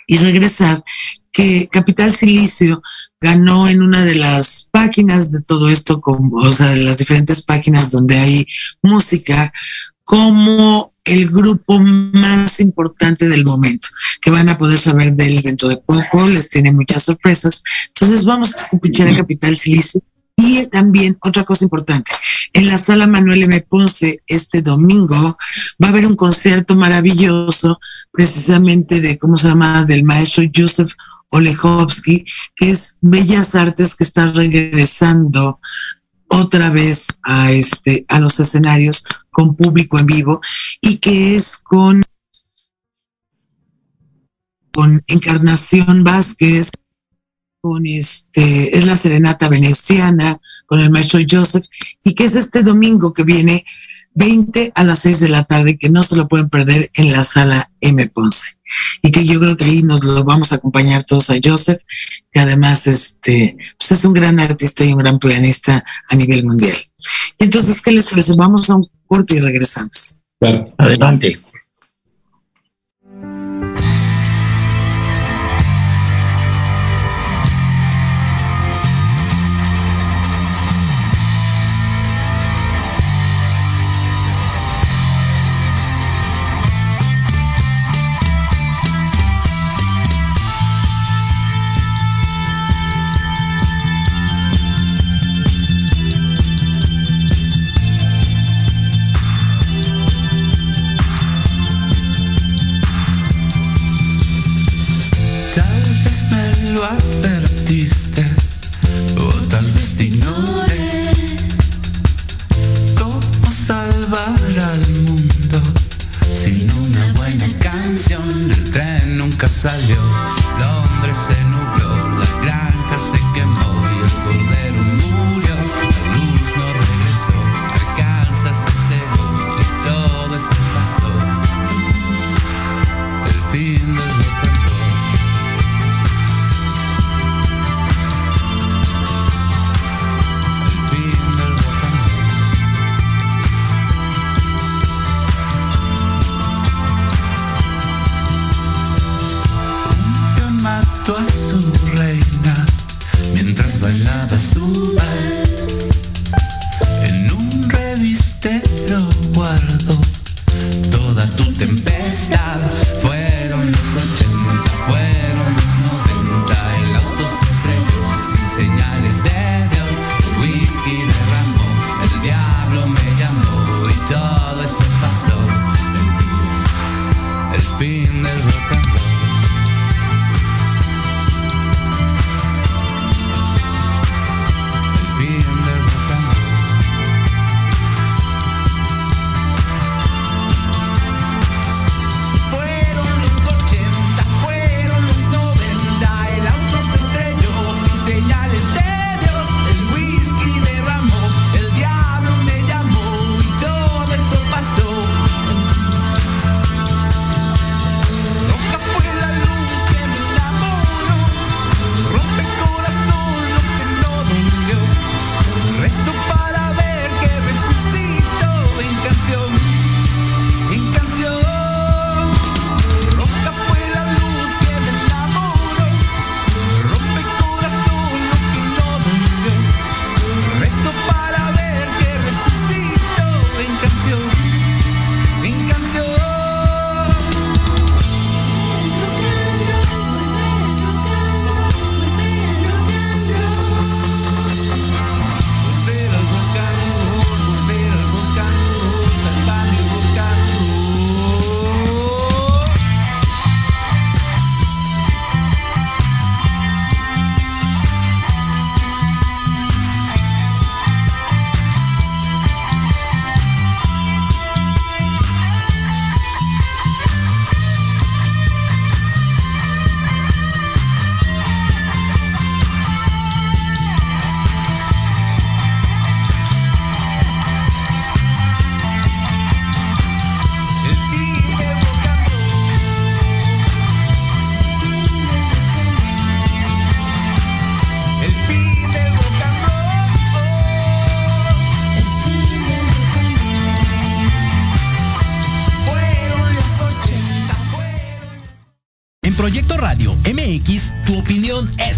[0.07, 0.81] y regresar,
[1.33, 2.81] que Capital Silicio
[3.21, 7.91] ganó en una de las páginas de todo esto, o sea, de las diferentes páginas
[7.91, 8.47] donde hay
[8.81, 9.53] música,
[10.05, 13.89] como el grupo más importante del momento,
[14.23, 17.65] que van a poder saber de él dentro de poco, les tiene muchas sorpresas.
[17.89, 20.01] Entonces vamos a escuchar a Capital Silicio
[20.37, 22.11] y también otra cosa importante,
[22.53, 23.61] en la sala Manuel M.
[23.69, 25.37] Ponce este domingo
[25.83, 27.79] va a haber un concierto maravilloso
[28.11, 30.93] precisamente de, ¿cómo se llama?, del maestro Joseph
[31.31, 35.61] Olechowski, que es Bellas Artes que está regresando
[36.29, 40.41] otra vez a este a los escenarios con público en vivo
[40.81, 42.03] y que es con
[44.73, 46.73] con Encarnación Vázquez,
[47.65, 51.65] con este, es la Serenata Veneciana, con el maestro Joseph,
[52.05, 53.65] y que es este domingo que viene
[54.13, 57.25] 20 a las 6 de la tarde, que no se lo pueden perder en la
[57.25, 58.07] sala M.
[58.09, 58.59] Ponce.
[59.01, 61.81] Y que yo creo que ahí nos lo vamos a acompañar todos a Joseph,
[62.31, 66.77] que además este, pues es un gran artista y un gran pianista a nivel mundial.
[67.39, 68.35] Entonces, ¿qué les parece?
[68.37, 70.17] Vamos a un corto y regresamos.
[70.77, 71.39] Adelante.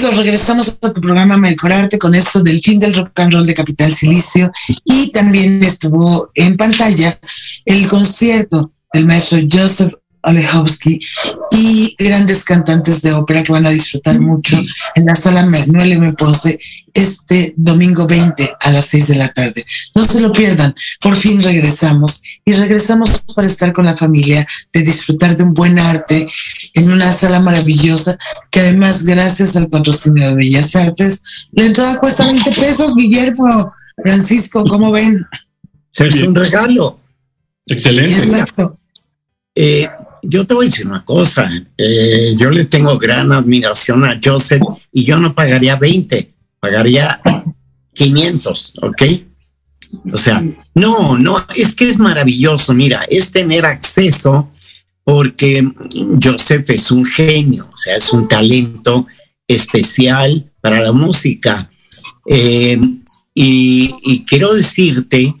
[0.00, 3.52] Amigos, regresamos a tu programa Mejorarte con esto del fin del rock and roll de
[3.52, 4.50] Capital Silicio.
[4.82, 7.20] Y también estuvo en pantalla
[7.66, 9.92] el concierto del maestro Joseph
[10.22, 11.00] Olechowski
[11.52, 14.60] y grandes cantantes de ópera que van a disfrutar mucho
[14.94, 16.12] en la sala Manuel M.
[16.14, 16.58] Ponce
[16.94, 19.64] este domingo 20 a las 6 de la tarde.
[19.94, 24.82] No se lo pierdan, por fin regresamos y regresamos para estar con la familia, de
[24.82, 26.28] disfrutar de un buen arte
[26.74, 28.18] en una sala maravillosa
[28.50, 34.64] que además gracias al patrocinio de Bellas Artes, la entrada cuesta 20 pesos, Guillermo, Francisco,
[34.66, 35.24] ¿cómo ven?
[35.94, 37.00] Es un regalo.
[37.66, 38.12] Excelente.
[38.12, 38.78] Exacto.
[39.54, 39.88] Eh,
[40.22, 44.62] yo te voy a decir una cosa, eh, yo le tengo gran admiración a Joseph
[44.92, 47.20] y yo no pagaría 20, pagaría
[47.94, 49.02] 500, ¿ok?
[50.12, 50.44] O sea,
[50.74, 54.50] no, no, es que es maravilloso, mira, es tener acceso
[55.04, 55.68] porque
[56.22, 59.06] Joseph es un genio, o sea, es un talento
[59.48, 61.70] especial para la música.
[62.26, 62.78] Eh,
[63.34, 65.34] y, y quiero decirte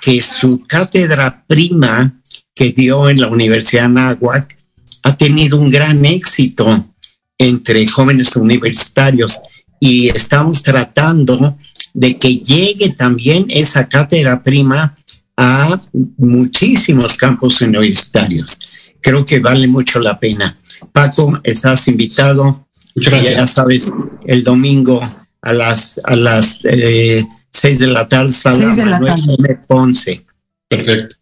[0.00, 2.20] que su cátedra prima,
[2.62, 4.56] que dio en la Universidad Nahuac
[5.02, 6.94] ha tenido un gran éxito
[7.36, 9.40] entre jóvenes universitarios
[9.80, 11.58] y estamos tratando
[11.92, 14.96] de que llegue también esa cátedra prima
[15.36, 15.76] a
[16.18, 18.60] muchísimos campos universitarios.
[19.00, 20.56] Creo que vale mucho la pena.
[20.92, 22.68] Paco, estás invitado.
[22.94, 23.40] Muchas gracias.
[23.40, 23.92] Ya sabes,
[24.24, 25.00] el domingo
[25.40, 29.36] a las a las eh, seis de la tarde, sala Seis de la Manuel tarde.
[29.36, 29.58] M.
[29.66, 30.24] Ponce.
[30.68, 31.16] Perfecto.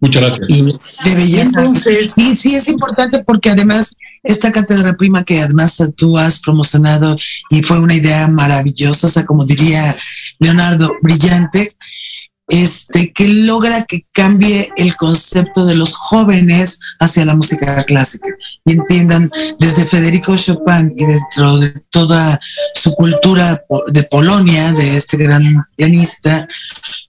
[0.00, 0.46] Muchas gracias.
[0.48, 0.62] Y
[1.08, 1.50] de belleza.
[1.60, 7.16] Entonces- sí, sí es importante porque además esta cátedra prima que además tú has promocionado
[7.50, 9.96] y fue una idea maravillosa, o sea, como diría
[10.38, 11.72] Leonardo, brillante,
[12.48, 18.28] este, que logra que cambie el concepto de los jóvenes hacia la música clásica
[18.64, 19.30] y entiendan
[19.60, 22.40] desde Federico Chopin y dentro de toda
[22.74, 26.46] su cultura po- de Polonia, de este gran pianista,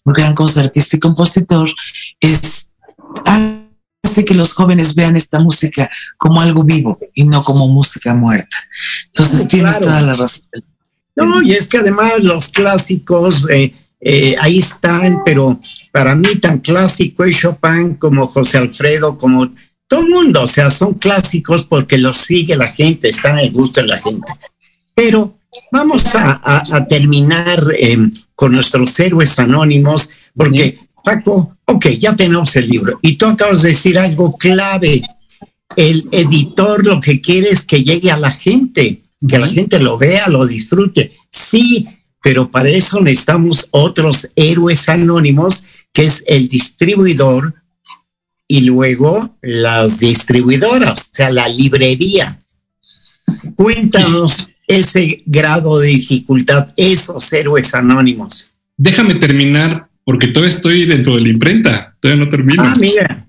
[0.05, 1.67] un gran concertista y compositor,
[2.19, 2.70] es
[4.03, 8.57] hace que los jóvenes vean esta música como algo vivo y no como música muerta.
[9.07, 9.85] Entonces Sí, tienes claro.
[9.85, 10.41] toda la razón.
[11.15, 15.59] No, y es que además los clásicos eh, eh, ahí están, pero
[15.91, 19.51] para mí tan clásico es Chopin como José Alfredo, como
[19.87, 23.81] todo el mundo, o sea, son clásicos porque los sigue la gente, están al gusto
[23.81, 24.31] de la gente.
[24.95, 25.37] Pero
[25.71, 27.97] vamos a, a- a terminar eh,
[28.33, 33.69] con nuestros héroes anónimos, porque Paco, ok, ya tenemos el libro, y tú acabas de
[33.69, 35.01] decir algo clave.
[35.75, 39.97] El editor lo que quiere es que llegue a la gente, que la gente lo
[39.97, 41.13] vea, lo disfrute.
[41.29, 41.87] Sí,
[42.21, 47.55] pero para eso necesitamos otros héroes anónimos, que es el distribuidor
[48.47, 52.43] y luego las distribuidoras, o sea, la librería.
[53.55, 58.51] Cuéntanos ese grado de dificultad, esos héroes anónimos.
[58.77, 61.95] Déjame terminar porque todavía estoy dentro de la imprenta.
[61.99, 62.63] Todavía no termino.
[62.63, 63.25] Ah, mira.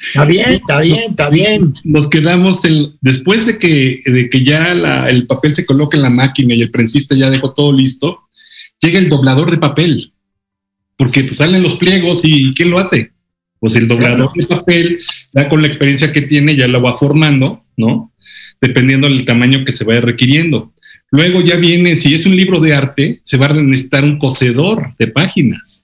[0.00, 1.74] Está bien, está bien, está bien.
[1.84, 6.02] Nos quedamos en, después de que, de que ya la- el papel se coloca en
[6.02, 8.20] la máquina y el prensista ya dejó todo listo,
[8.80, 10.12] llega el doblador de papel.
[10.96, 13.12] Porque pues, salen los pliegos y ¿quién lo hace?
[13.58, 15.00] Pues el doblador de papel,
[15.32, 18.12] ya con la experiencia que tiene, ya lo va formando, ¿no?
[18.60, 20.72] Dependiendo del tamaño que se vaya requiriendo.
[21.10, 24.94] Luego ya viene, si es un libro de arte, se va a necesitar un cosedor
[24.98, 25.83] de páginas.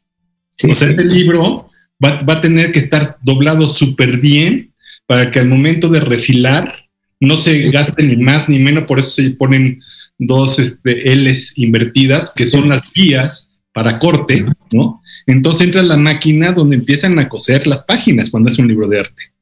[0.60, 0.94] Sí, o sea, sí.
[0.94, 1.70] este libro
[2.04, 4.72] va, va a tener que estar doblado súper bien
[5.06, 6.72] para que al momento de refilar
[7.18, 9.80] no se gaste ni más ni menos, por eso se ponen
[10.18, 15.00] dos este, L's invertidas, que son las vías para corte, ¿no?
[15.26, 19.00] Entonces entra la máquina donde empiezan a coser las páginas cuando es un libro de
[19.00, 19.32] arte.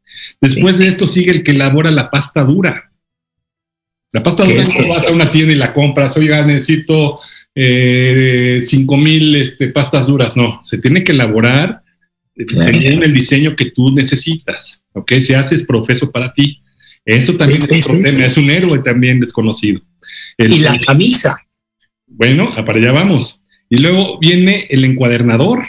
[0.41, 2.93] Después de esto sigue el que elabora la pasta dura.
[4.13, 7.21] La pasta ¿Qué dura es vas a una tienda y la compras, oiga, necesito
[7.55, 8.63] eh,
[8.97, 10.37] mil este, pastas duras.
[10.37, 11.83] No, se tiene que elaborar
[12.37, 15.13] eh, según el diseño que tú necesitas, ¿ok?
[15.21, 16.63] Se haces profeso para ti.
[17.05, 19.81] Eso también es sí, otro tema, es un héroe también desconocido.
[20.37, 21.37] El- Y la camisa.
[22.07, 23.43] bueno, ah, para allá vamos.
[23.71, 25.65] Y luego viene el encuadernador.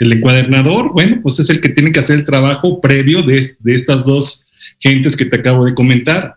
[0.00, 3.62] El encuadernador, bueno, pues es el que tiene que hacer el trabajo previo de, es-
[3.62, 4.46] de estas dos
[4.80, 6.36] gentes que te acabo de comentar.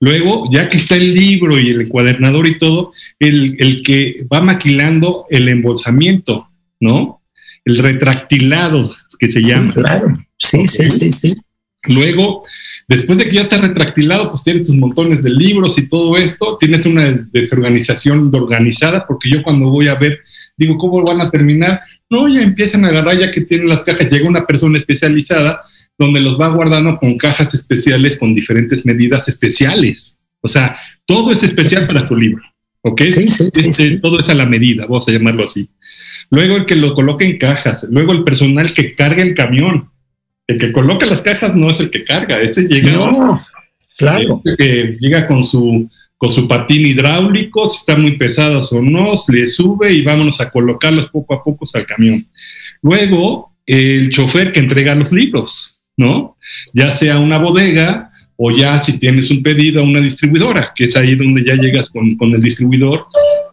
[0.00, 4.40] Luego, ya que está el libro y el encuadernador y todo, el, el que va
[4.42, 6.48] maquilando el embolsamiento,
[6.80, 7.22] ¿no?
[7.64, 8.88] El retractilado,
[9.18, 9.66] que se llama.
[9.66, 10.18] Sí, claro.
[10.36, 11.36] Sí, sí, sí, sí.
[11.84, 12.42] Luego,
[12.88, 16.56] después de que ya está retractilado, pues tienes tus montones de libros y todo esto,
[16.58, 20.20] tienes una des- desorganización organizada, porque yo cuando voy a ver,
[20.56, 21.80] digo, ¿cómo van a terminar?
[22.10, 25.60] No, ya empiezan a agarrar, ya que tienen las cajas, llega una persona especializada
[25.98, 30.18] donde los va guardando con cajas especiales con diferentes medidas especiales.
[30.40, 32.42] O sea, todo es especial para tu libro.
[32.82, 33.02] ¿Ok?
[33.10, 35.68] Sí, sí, sí, Este, Todo es a la medida, vamos a llamarlo así.
[36.30, 39.90] Luego el que lo coloca en cajas, luego el personal que carga el camión.
[40.46, 43.42] El que coloca las cajas no es el que carga, ese llega, No,
[43.98, 44.40] claro.
[44.44, 49.14] este que llega con su, con su patín hidráulico, si están muy pesadas o no,
[49.28, 52.24] le sube y vámonos a colocarlos poco a poco al camión.
[52.82, 56.36] Luego, el chofer que entrega los libros, ¿no?
[56.72, 60.96] Ya sea una bodega o ya si tienes un pedido a una distribuidora, que es
[60.96, 63.06] ahí donde ya llegas con, con el distribuidor.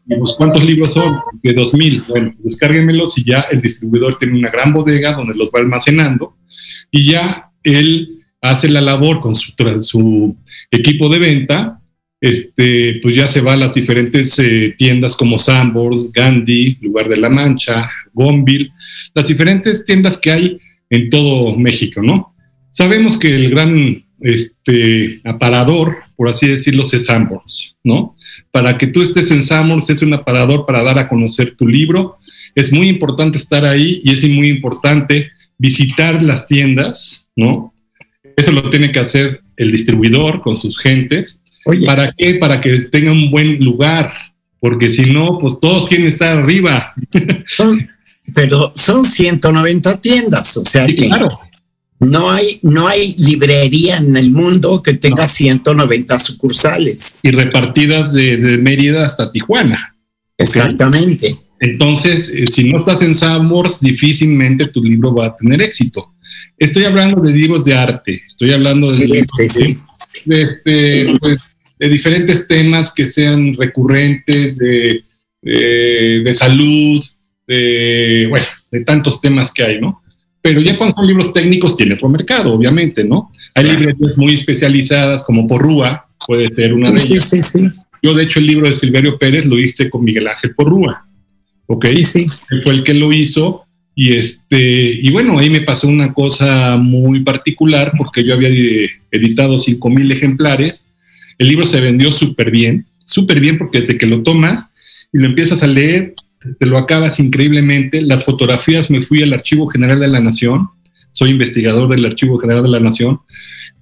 [0.06, 1.20] Y pues, ¿cuántos libros son?
[1.42, 2.04] De 2000.
[2.10, 6.36] Bueno, descárguenmelos y ya el distribuidor tiene una gran bodega donde los va almacenando
[6.92, 10.36] y ya él hace la labor con su, su
[10.70, 11.80] equipo de venta.
[12.20, 17.18] Este, pues ya se va a las diferentes eh, tiendas como Sambors, Gandhi, Lugar de
[17.18, 18.72] la Mancha, Gonville,
[19.14, 20.58] las diferentes tiendas que hay
[20.90, 22.33] en todo México, ¿no?
[22.74, 28.16] Sabemos que el gran este, aparador, por así decirlo, es Sambors, ¿no?
[28.52, 32.18] Para que tú estés en Sambors es un aparador para dar a conocer tu libro.
[32.56, 37.74] Es muy importante estar ahí y es muy importante visitar las tiendas, ¿no?
[38.36, 41.42] Eso lo tiene que hacer el distribuidor con sus gentes.
[41.66, 42.36] Oye, ¿Para qué?
[42.36, 44.12] Para que tenga un buen lugar,
[44.60, 46.94] porque si no, pues todos quieren estar arriba.
[47.48, 47.88] son,
[48.34, 51.40] pero son 190 tiendas, o sea Sí, que claro.
[52.04, 55.28] No hay, no hay librería en el mundo que tenga No.
[55.28, 57.18] 190 sucursales.
[57.24, 59.96] Y repartidas de, de Mérida hasta Tijuana.
[60.38, 61.38] Exactamente.
[61.60, 66.14] Entonces, eh, si no estás en Sambors, difícilmente tu libro va a tener éxito.
[66.58, 69.78] Estoy hablando de libros de arte, estoy hablando de Este, sí.
[70.26, 71.40] de, este, pues,
[71.80, 75.04] de diferentes temas que sean recurrentes, de,
[75.42, 77.02] de, de salud,
[77.48, 80.03] de, bueno, de tantos temas que hay, ¿no?
[80.44, 83.32] Pero ya cuando son libros técnicos tiene otro mercado, obviamente, ¿no?
[83.56, 87.30] Hay librerías muy especializadas como Porrúa, puede ser una de Sí, ellas.
[87.30, 87.70] sí, sí.
[88.02, 91.08] Yo, de hecho, el libro de Silverio Pérez lo hice con Miguel Ángel Porrúa,
[91.68, 91.86] ¿ok?
[91.86, 92.26] Sí, sí.
[92.52, 93.66] Él fue el que lo hizo
[93.96, 98.50] y este y bueno ahí me pasó una cosa muy particular porque yo había
[99.12, 100.84] editado cinco mil ejemplares
[101.38, 104.66] el libro se vendió súper bien súper bien porque desde que lo tomas
[105.14, 106.16] y lo empiezas a leer
[106.60, 110.70] te lo acabas increíblemente las fotografías me fui al archivo general de la nación
[111.12, 113.20] soy investigador del archivo general de la nación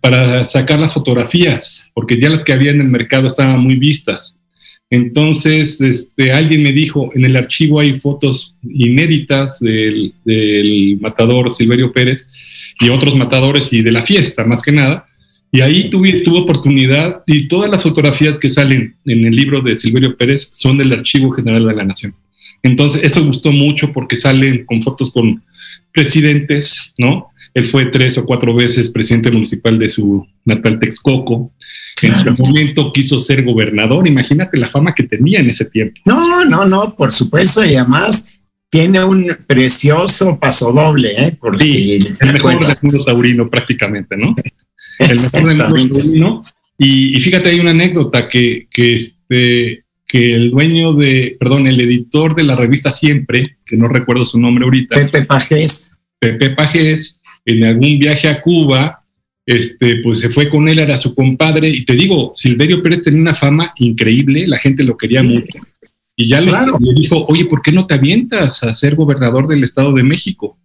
[0.01, 4.37] para sacar las fotografías porque ya las que había en el mercado estaban muy vistas
[4.91, 11.93] entonces, este, alguien me dijo, en el archivo hay fotos inéditas del, del matador Silverio
[11.93, 12.27] Pérez
[12.77, 15.07] y otros matadores y de la fiesta, más que nada.
[15.49, 19.77] Y ahí tuve, tuve oportunidad y todas las fotografías que salen en el libro de
[19.77, 22.13] Silverio Pérez son del Archivo General de la Nación.
[22.63, 25.41] Entonces, eso gustó mucho porque salen con fotos con
[25.91, 27.27] presidentes, ¿no?
[27.53, 31.51] Él fue tres o cuatro veces presidente municipal de su natal Texcoco.
[32.01, 34.07] En su momento quiso ser gobernador.
[34.07, 35.99] Imagínate la fama que tenía en ese tiempo.
[36.05, 38.25] No, no, no, por supuesto, y además
[38.69, 41.37] tiene un precioso paso doble, ¿eh?
[41.37, 44.33] Por Sí, si el mejor del mundo taurino prácticamente, ¿no?
[44.97, 46.45] El mejor del mundo taurino.
[46.77, 51.79] Y, y fíjate, hay una anécdota que, que, este, que el dueño de, perdón, el
[51.79, 55.91] editor de la revista Siempre, que no recuerdo su nombre ahorita, Pepe Pajés.
[56.19, 59.05] Pepe Pajés, en algún viaje a Cuba,
[59.45, 63.21] este, pues se fue con él, era su compadre, y te digo, Silverio Pérez tenía
[63.21, 65.27] una fama increíble, la gente lo quería Sí.
[65.29, 65.67] mucho.
[66.15, 66.77] Y ya Claro.
[66.79, 70.57] le dijo, oye, ¿por qué no te avientas a ser gobernador del Estado de México?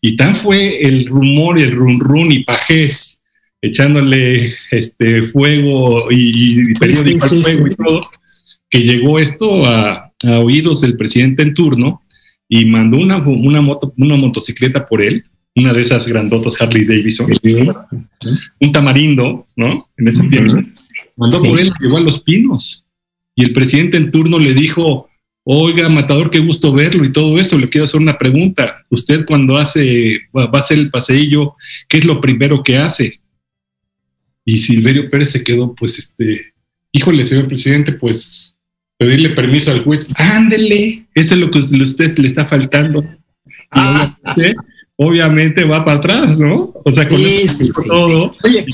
[0.00, 3.20] Y tan fue el rumor, el run run y Pajés
[3.62, 8.10] echándole este fuego y, y periódico sí, al fuego y todo,
[8.74, 12.02] que llegó esto a, a oídos del presidente en turno
[12.48, 17.30] y mandó una, una, moto, una motocicleta por él, una de esas grandotas Harley Davidson,
[18.58, 19.88] un tamarindo, ¿no?
[19.96, 20.56] En ese tiempo.
[21.16, 21.48] Mandó Sí.
[21.48, 22.84] por él, llegó a Los Pinos.
[23.36, 25.08] Y el presidente en turno le dijo,
[25.44, 27.56] oiga, Matador, qué gusto verlo y todo eso.
[27.56, 28.84] Le quiero hacer una pregunta.
[28.90, 31.54] Usted cuando hace, va va a hacer el paseillo,
[31.88, 33.20] ¿qué es lo primero que hace?
[34.44, 36.54] Y Silverio Pérez se quedó, pues, este,
[36.90, 38.50] híjole, señor presidente, pues,
[39.04, 40.08] pedirle permiso al juez.
[40.14, 43.02] Ándele, eso es lo que usted le está faltando.
[43.02, 44.16] Y Ah.
[44.24, 44.56] obviamente,
[44.96, 46.72] obviamente va para atrás, ¿no?
[46.84, 48.34] O sea, con Sí, eso sí, todo.
[48.44, 48.66] Oye,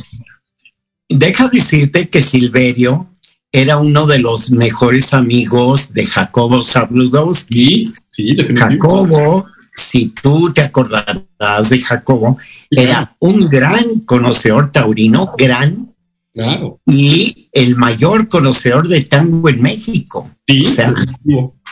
[1.09, 3.09] deja decirte que Silverio
[3.53, 7.93] era uno de los mejores amigos de Jacobo Zabludowski.
[8.11, 8.37] Sí.
[8.57, 12.39] Jacobo, si tú te acordarás de Jacobo,
[12.71, 15.90] era un gran conocedor taurino, gran,
[16.33, 16.81] Claro.
[16.87, 20.31] y el mayor conocedor de tango en México.
[20.47, 20.95] Sí, O sea,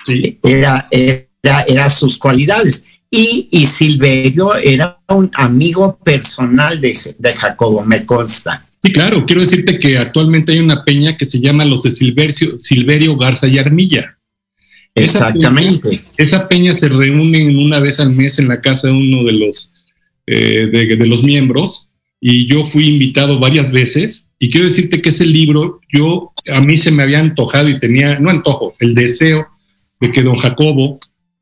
[0.05, 0.39] sí.
[0.43, 2.85] era, era, era sus cualidades.
[3.11, 8.67] Y, y Silverio era un amigo personal de, de Jacobo, me consta.
[8.83, 9.25] Sí, claro.
[9.27, 13.47] Quiero decirte que actualmente hay una peña que se llama los de Silverio, Silverio Garza
[13.47, 14.19] y Armilla.
[14.95, 16.05] Exactamente.
[16.17, 19.75] Esa peña, se reúne una vez al mes en la casa de uno de los,
[20.27, 21.88] eh, de, los miembros
[22.21, 26.79] y yo fui invitado varias veces y quiero decirte que ese libro yo a mí
[26.79, 29.47] se me había antojado y tenía, no antojo, el deseo
[30.01, 30.99] de que don Jacobo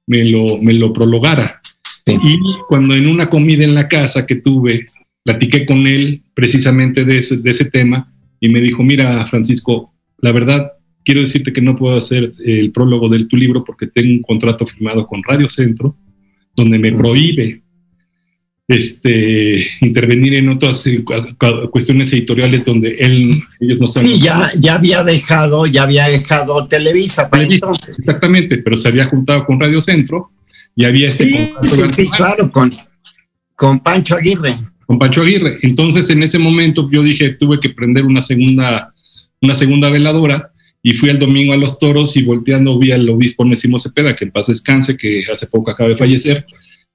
[0.06, 1.60] me lo, me lo prologara.
[2.06, 4.88] Y cuando en una comida en la casa que tuve,
[5.24, 10.30] platiqué con él precisamente de ese, de ese tema y me dijo, mira, Francisco, la
[10.30, 10.72] verdad,
[11.04, 14.64] quiero decirte que no puedo hacer el prólogo de tu libro porque tengo un contrato
[14.66, 15.96] firmado con Radio Centro
[16.54, 17.62] donde me prohíbe
[18.68, 21.04] este, intervenir en otras eh,
[21.70, 23.88] cuestiones editoriales donde él, ellos no.
[23.88, 27.30] Sí, ya, ya había dejado, ya había dejado Televisa
[27.96, 30.30] Exactamente, pero se había juntado con Radio Centro
[30.74, 32.76] y había este sí, sí, sí, claro, con,
[33.54, 34.58] con Pancho Aguirre.
[34.84, 35.58] Con Pancho Aguirre.
[35.62, 38.92] Entonces, en ese momento yo dije, tuve que prender una segunda,
[39.40, 40.50] una segunda veladora
[40.82, 44.24] y fui el domingo a los toros y volteando vi al obispo Nesimo Cepeda, que
[44.24, 46.46] en paz descanse, que hace poco acaba de fallecer.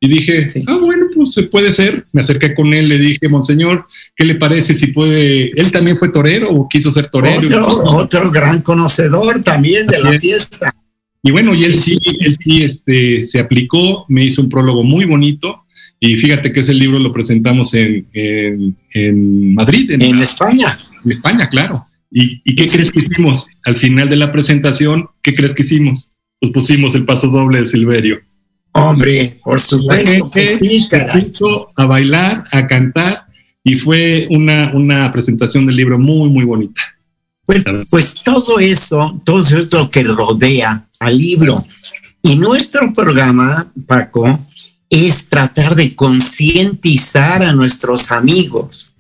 [0.03, 2.05] Y dije, ah, bueno, pues se puede ser.
[2.11, 3.85] Me acerqué con él, le dije, Monseñor,
[4.15, 5.51] ¿qué le parece si puede?
[5.51, 7.45] Él también fue torero o quiso ser torero.
[7.45, 10.73] Otro, otro gran conocedor también de la fiesta.
[11.21, 15.05] Y bueno, y él sí, él sí este, se aplicó, me hizo un prólogo muy
[15.05, 15.65] bonito.
[15.99, 19.91] Y fíjate que ese libro lo presentamos en, en, Madrid.
[19.91, 20.75] En, España.
[21.05, 21.85] En España, claro.
[22.09, 23.45] ¿Y, qué crees que hicimos?
[23.63, 26.09] Al final de la presentación, ¿qué crees que hicimos?
[26.39, 28.19] Pues pusimos el paso doble de Silverio.
[28.74, 30.88] Hombre, por supuesto que sí,
[31.76, 33.26] A bailar, a cantar,
[33.63, 36.82] y fue una, una presentación del libro muy, muy bonita.
[37.45, 41.65] Bueno, pues todo eso, todo eso es lo que rodea al libro.
[42.24, 44.39] Y nuestro programa, Paco,
[44.89, 48.91] es tratar de concientizar a nuestros amigos.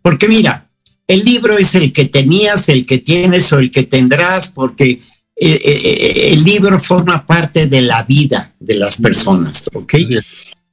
[0.00, 0.68] Porque mira,
[1.06, 5.00] el libro es el que tenías, el que tienes o el que tendrás, porque
[5.44, 9.94] eh, eh, el libro forma parte de la vida de las personas, ¿ok?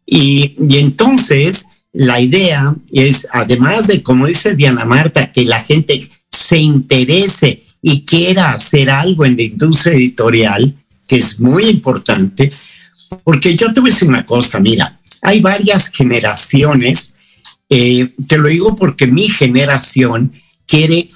[0.05, 6.07] Y, y entonces la idea es, además de, como dice Diana Marta, que la gente
[6.29, 10.75] se interese y quiera hacer algo en la industria editorial,
[11.07, 12.51] que es muy importante,
[13.23, 17.15] porque yo te voy a decir una cosa, mira, hay varias generaciones,
[17.69, 20.33] eh, te lo digo porque mi generación
[20.67, 21.09] quiere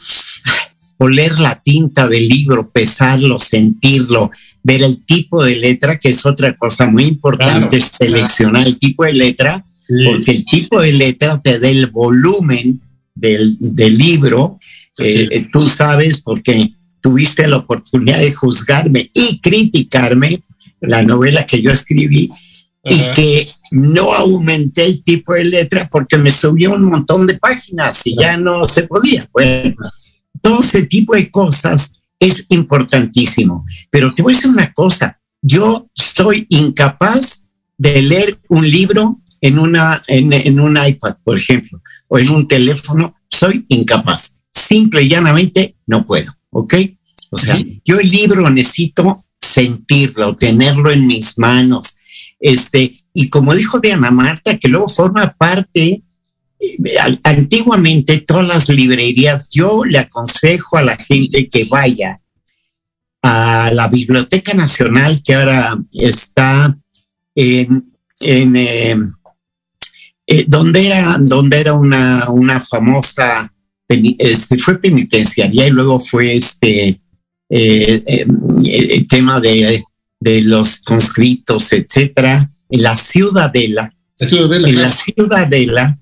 [1.03, 4.31] oler la tinta del libro, pesarlo, sentirlo,
[4.63, 9.13] ver el tipo de letra, que es otra cosa muy importante, seleccionar el tipo de
[9.13, 12.81] letra, porque el tipo de letra te da el volumen
[13.13, 14.59] del, del libro.
[14.97, 20.41] Eh, tú sabes, porque tuviste la oportunidad de juzgarme y criticarme
[20.79, 22.31] la novela que yo escribí
[22.85, 28.05] y que no aumenté el tipo de letra porque me subió un montón de páginas
[28.05, 29.27] y ya no se podía.
[29.31, 29.75] Bueno,
[30.43, 33.65] todo ese tipo de cosas es importantísimo.
[33.89, 39.57] Pero te voy a decir una cosa, yo soy incapaz de leer un libro en,
[39.57, 44.41] una, en, un iPad, por ejemplo, o en un teléfono, soy incapaz.
[44.51, 46.75] Simple y llanamente no puedo, ¿ok?
[47.31, 51.95] O sea, yo el libro necesito sentirlo, tenerlo en mis manos.
[52.39, 56.03] Este, y como dijo Diana Marta, que luego forma parte,
[57.23, 62.19] antiguamente todas las librerías, yo le aconsejo a la gente que vaya
[63.21, 66.77] a la Biblioteca Nacional, que ahora está
[67.35, 68.55] en, en
[70.25, 73.51] eh, donde era, donde era una, una famosa,
[73.87, 77.01] este, fue penitenciaria y luego fue este
[77.49, 78.25] eh,
[78.65, 79.83] eh, tema de,
[80.19, 83.93] de, los conscritos, etcétera, en la ciudadela.
[84.19, 85.97] En la ciudadela,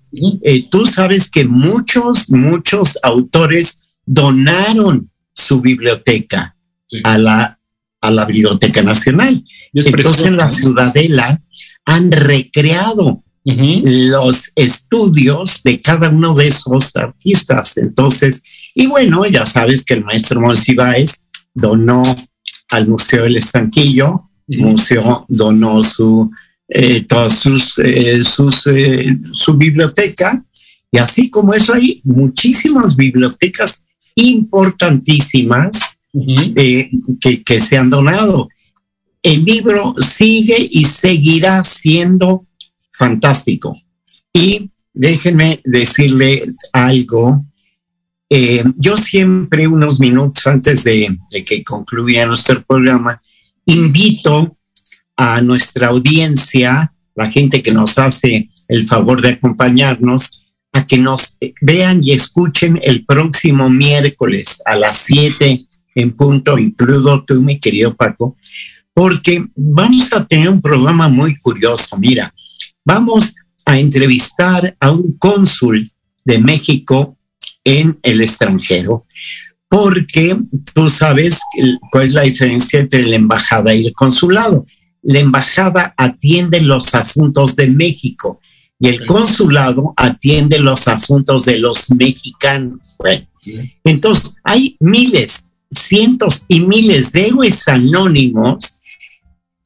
[0.69, 6.55] tú sabes que muchos, muchos autores donaron su biblioteca
[7.03, 7.59] a, la,
[8.01, 9.43] a la Biblioteca Nacional.
[9.73, 11.41] Entonces en la ciudadela
[11.85, 17.77] han recreado los estudios de cada uno de esos artistas.
[17.77, 18.43] Entonces,
[18.75, 22.03] y bueno, ya sabes que el maestro Monsiváis donó
[22.69, 26.29] al Museo del Estanquillo, el museo donó su,
[26.73, 30.43] eh, todas sus, eh, sus eh, su biblioteca,
[30.91, 35.71] y así como eso hay muchísimas bibliotecas importantísimas
[36.13, 38.49] que, que se han donado.
[39.23, 42.45] El libro sigue y seguirá siendo
[42.91, 43.77] fantástico.
[44.33, 47.45] Y déjenme decirles algo.
[48.29, 53.21] Eh, yo siempre, unos minutos antes de, que concluya nuestro programa,
[53.65, 54.55] invito
[55.23, 60.43] a nuestra audiencia, la gente que nos hace el favor de acompañarnos,
[60.73, 67.23] a que nos vean y escuchen el próximo miércoles a las 7 en punto, incluido
[67.23, 68.35] tú, mi querido Paco,
[68.95, 71.99] porque vamos a tener un programa muy curioso.
[71.99, 72.33] Mira,
[72.83, 73.35] vamos
[73.67, 75.91] a entrevistar a un cónsul
[76.25, 77.15] de México
[77.63, 79.05] en el extranjero,
[79.69, 80.35] porque
[80.73, 81.41] tú sabes
[81.91, 84.65] cuál es la diferencia entre la embajada y el consulado.
[85.01, 88.39] La embajada atiende los asuntos de México
[88.79, 92.95] y el consulado atiende los asuntos de los mexicanos.
[92.99, 93.27] Bueno,
[93.83, 98.81] entonces hay miles, cientos y miles de héroes anónimos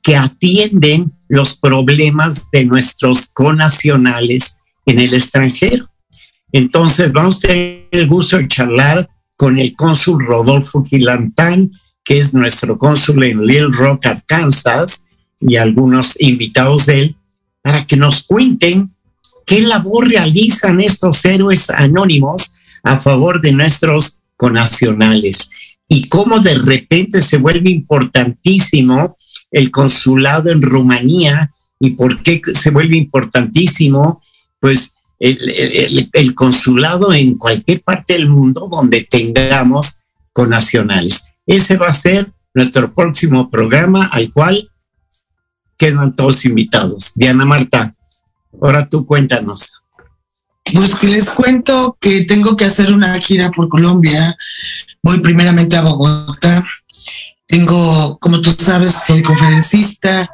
[0.03, 5.89] que atienden los problemas de nuestros conacionales en el extranjero.
[6.51, 11.71] Entonces vamos a tener el gusto de charlar con el cónsul Rodolfo Gilantán,
[12.03, 15.05] que es nuestro cónsul en Little Rock, Arkansas,
[15.39, 17.15] y algunos invitados de él,
[17.61, 18.93] para que nos cuenten
[19.45, 25.49] qué labor realizan estos héroes anónimos a favor de nuestros conacionales
[25.87, 29.17] y cómo de repente se vuelve importantísimo
[29.51, 34.21] el consulado en Rumanía y por qué se vuelve importantísimo,
[34.59, 39.99] pues el, consulado en cualquier parte del mundo donde tengamos
[40.33, 41.33] conacionales.
[41.45, 44.69] Ese va a ser nuestro próximo programa al cual
[45.77, 47.13] quedan todos invitados.
[47.15, 47.95] Diana Marta,
[48.61, 49.81] ahora tú cuéntanos.
[50.73, 54.35] Pues que les cuento que tengo que hacer una gira por Colombia.
[55.03, 56.63] Voy primeramente a Bogotá
[57.47, 60.29] tengo, como tú sabes, soy conferencista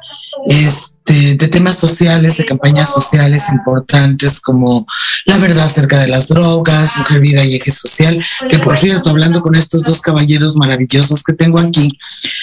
[1.04, 4.86] de temas sociales, de campañas sociales importantes como
[5.26, 9.40] la verdad acerca de las drogas, mujer, vida y eje social, que por cierto, hablando
[9.42, 11.98] con estos dos caballeros maravillosos que tengo aquí,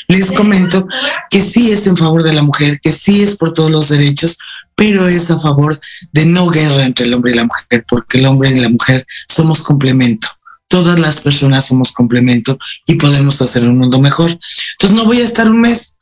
[0.07, 0.87] les comento
[1.29, 4.37] que sí es en favor de la mujer, que sí es por todos los derechos,
[4.75, 5.79] pero es a favor
[6.11, 9.05] de no guerra entre el hombre y la mujer, porque el hombre y la mujer
[9.27, 10.27] somos complemento
[10.69, 14.29] todas las personas somos complemento y podemos hacer un mundo mejor.
[14.29, 15.97] Entonces no voy a estar un mes.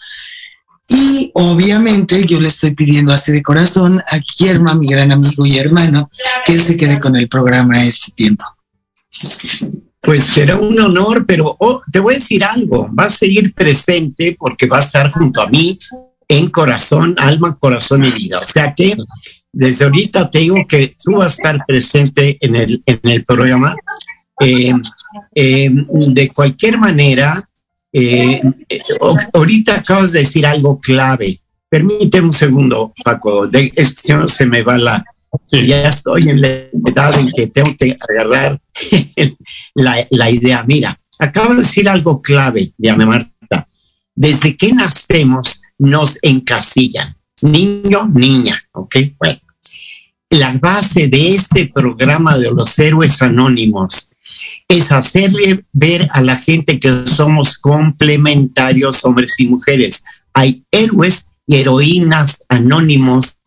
[0.90, 5.58] Y obviamente yo le estoy pidiendo así de corazón a Guillermo, mi gran amigo y
[5.58, 6.10] hermano,
[6.46, 8.46] que él se quede con el programa este tiempo.
[10.02, 14.38] Pues será un honor, pero oh, te voy a decir algo, va a seguir presente
[14.40, 15.78] porque va a estar junto a mí
[16.28, 18.40] en corazón, alma, corazón y vida.
[18.40, 18.96] O sea que
[19.52, 23.76] desde ahorita te digo que tú vas a estar presente en el, en el programa
[24.40, 24.72] eh,
[25.34, 27.47] eh, de cualquier manera,
[28.00, 28.42] eh,
[29.34, 31.42] ahorita acabas de decir algo clave.
[31.68, 33.74] Permíteme un segundo, Paco, de,
[34.10, 35.04] no se me va la...
[35.52, 38.62] Ya estoy en la edad en que tengo que agarrar
[39.74, 40.64] la, idea.
[40.68, 43.68] Mira, acabo de decir algo clave, Diana Marta.
[44.16, 47.16] Desde que nacemos nos encasillan.
[47.42, 48.96] Niño, niña, ¿ok?
[49.18, 49.40] Bueno,
[50.30, 54.12] la base de este programa de los héroes anónimos
[54.68, 60.04] es hacerle ver a la gente que somos complementarios, hombres y mujeres.
[60.34, 63.40] Hay héroes y heroínas anónimos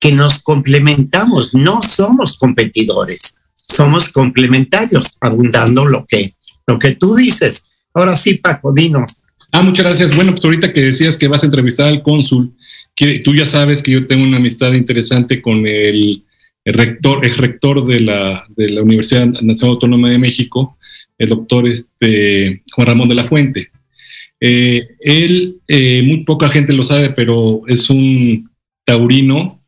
[0.00, 6.34] que nos complementamos, no somos competidores, somos complementarios, abundando lo que,
[6.66, 7.70] lo que tú dices.
[7.94, 9.22] Ahora sí, Paco, dinos.
[9.52, 10.14] Ah, muchas gracias.
[10.14, 12.54] Bueno, pues ahorita que decías que vas a entrevistar al cónsul,
[12.94, 16.25] que tú ya sabes que yo tengo una amistad interesante con el
[16.74, 20.76] rector, ex rector de la, de la Universidad Nacional Autónoma de México,
[21.18, 23.70] el doctor este, Juan Ramón de la Fuente.
[24.40, 28.50] Eh, él, eh, muy poca gente lo sabe, pero es un
[28.84, 29.62] taurino,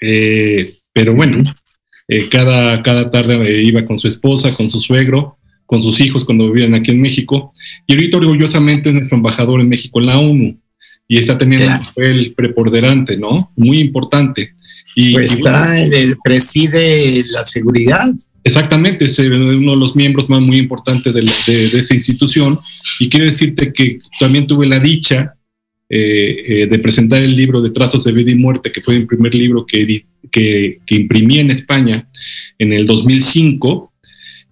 [0.00, 1.44] eh, pero bueno,
[2.30, 6.74] cada, cada tarde iba con su esposa, con su suegro, con sus hijos cuando vivían
[6.74, 7.52] aquí en México,
[7.86, 10.58] y ahorita orgullosamente es nuestro embajador en México en la ONU,
[11.06, 13.52] y está teniendo un papel preponderante, ¿no?
[13.56, 14.54] Muy importante.
[14.94, 15.66] Y, pues está,
[16.22, 18.12] preside la seguridad.
[18.42, 22.58] Exactamente, es uno de los miembros más muy importantes de, de, esa institución.
[22.98, 25.34] Y quiero decirte que también tuve la dicha
[25.88, 29.06] eh, eh, de presentar el libro de Trazos de Vida y Muerte, que fue el
[29.06, 32.08] primer libro que, que, que imprimí en España
[32.58, 33.92] en el 2005,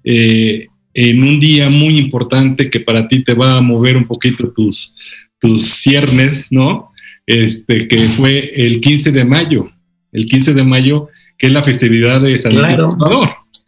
[0.04, 4.52] eh, en un día muy importante que para ti te va a mover un poquito
[4.52, 4.94] tus,
[5.40, 6.90] tus ciernes, ¿no?
[7.24, 9.70] Este, que fue el 15 de mayo
[10.12, 12.96] el 15 de mayo, que es la festividad de San Isidro.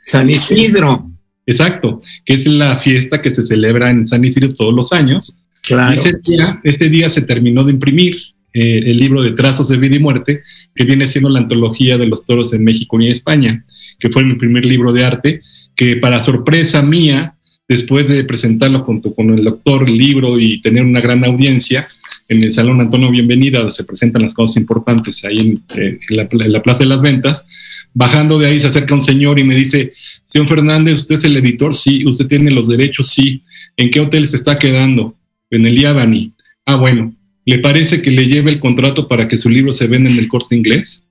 [0.05, 1.11] San Isidro.
[1.47, 5.37] Exacto, que es la fiesta que se celebra en San Isidro todos los años.
[5.63, 5.93] Claro.
[5.93, 8.17] ese, día, ese día se terminó de imprimir
[8.53, 10.43] eh, el libro de Trazos de Vida y Muerte,
[10.75, 13.65] que viene siendo la antología de los toros en México y España,
[13.99, 15.43] que fue mi primer libro de arte,
[15.77, 17.35] que para sorpresa mía,
[17.69, 21.87] después de presentarlo junto con el doctor, libro y tener una gran audiencia,
[22.31, 26.29] en el Salón Antonio Bienvenida, donde se presentan las cosas importantes ahí en, la,
[26.63, 27.47] Plaza de las Ventas,
[27.93, 29.95] Bajando de ahí se acerca un señor y me dice,
[30.27, 31.75] señor Fernández, ¿usted es el editor?
[31.75, 33.43] Sí, usted tiene los derechos, sí.
[33.77, 35.17] ¿En qué hotel se está quedando?
[35.51, 36.33] En el Yabani.
[36.67, 37.13] Ah, bueno,
[37.45, 40.29] ¿le parece que le lleve el contrato para que su libro se venda en el
[40.29, 41.05] corte inglés?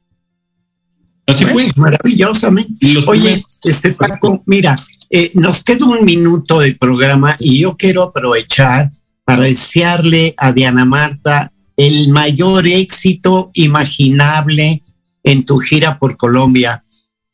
[1.26, 1.70] Así fue.
[1.76, 2.74] Maravillosamente.
[3.08, 4.78] Oye, este Paco, mira,
[5.10, 8.90] eh, nos queda un minuto de programa y yo quiero aprovechar
[9.30, 14.82] para desearle a Diana Marta el mayor éxito imaginable
[15.24, 16.84] en tu gira por Colombia.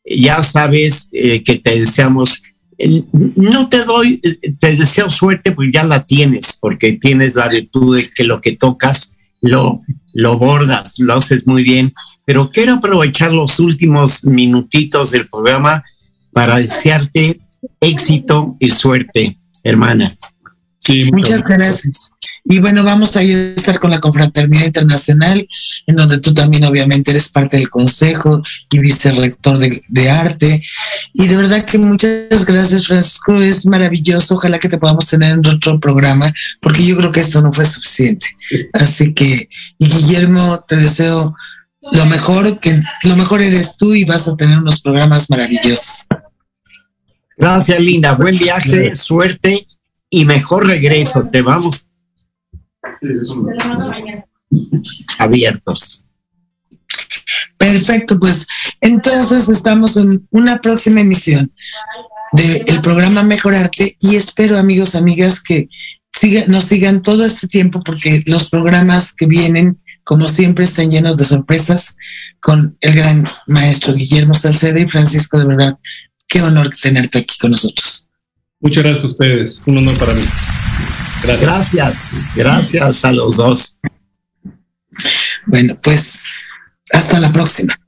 [0.04, 2.42] Ya sabes eh, que te deseamos,
[3.08, 4.20] no te doy,
[4.60, 8.52] te deseo suerte porque ya la tienes, porque tienes la virtud de que lo que
[8.52, 9.80] tocas lo,
[10.12, 11.94] lo bordas, lo haces muy bien.
[12.26, 15.82] Pero quiero aprovechar los últimos minutitos del programa
[16.34, 17.40] para desearte
[17.80, 20.14] éxito y suerte, hermana.
[21.12, 22.10] Muchas gracias.
[22.44, 25.48] Y bueno, vamos a estar con la Confraternidad Internacional,
[25.86, 30.62] en donde tú también obviamente eres parte del consejo y vicerrector de, de arte.
[31.14, 33.40] Y de verdad que muchas gracias, Francisco.
[33.42, 34.36] Es maravilloso.
[34.36, 37.64] Ojalá que te podamos tener en otro programa, porque yo creo que esto no fue
[37.64, 38.26] suficiente.
[38.72, 41.34] Así que, y Guillermo, te deseo
[41.92, 46.06] lo mejor, que lo mejor eres tú y vas a tener unos programas maravillosos.
[47.36, 48.14] Gracias, Linda.
[48.14, 49.66] Buen viaje, suerte
[50.10, 51.28] y mejor regreso.
[51.30, 51.88] Te vamos
[55.18, 56.04] abiertos.
[57.58, 58.46] Perfecto, pues
[58.80, 61.52] entonces estamos en una próxima emisión
[62.32, 65.68] del programa Mejorarte y espero amigos, amigas que
[66.48, 71.24] nos sigan todo este tiempo porque los programas que vienen, como siempre, están llenos de
[71.24, 71.96] sorpresas
[72.40, 75.78] con el gran maestro Guillermo Salceda y Francisco, de verdad,
[76.28, 78.05] qué honor tenerte aquí con nosotros.
[78.60, 80.22] Muchas gracias a ustedes, un honor para mí.
[81.40, 82.10] Gracias.
[82.34, 83.80] Gracias, a los dos.
[85.46, 86.24] Bueno, pues
[86.92, 87.78] hasta la próxima.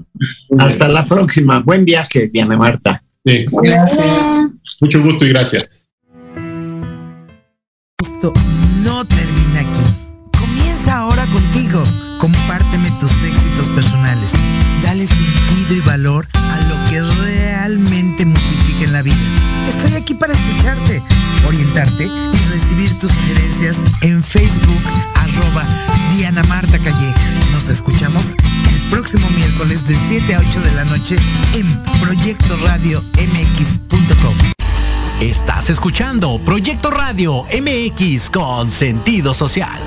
[0.59, 1.61] Hasta la próxima.
[1.61, 3.03] Buen viaje, Diana Marta.
[3.25, 3.47] Sí.
[3.51, 4.47] Gracias.
[4.81, 5.89] Mucho gusto y gracias.
[8.03, 8.33] Esto
[8.83, 10.39] no termina aquí.
[10.39, 11.83] Comienza ahora contigo.
[12.21, 14.33] Compárteme tus éxitos personales.
[14.83, 16.27] Dale sentido y valor
[22.99, 24.83] tus sugerencias en Facebook,
[25.15, 25.65] arroba
[26.15, 27.21] Diana Marta Calleja.
[27.53, 28.35] Nos escuchamos
[28.73, 31.17] el próximo miércoles de 7 a 8 de la noche
[31.55, 34.37] en Proyecto Radio MX.com.
[35.21, 39.79] Estás escuchando Proyecto Radio MX con sentido social.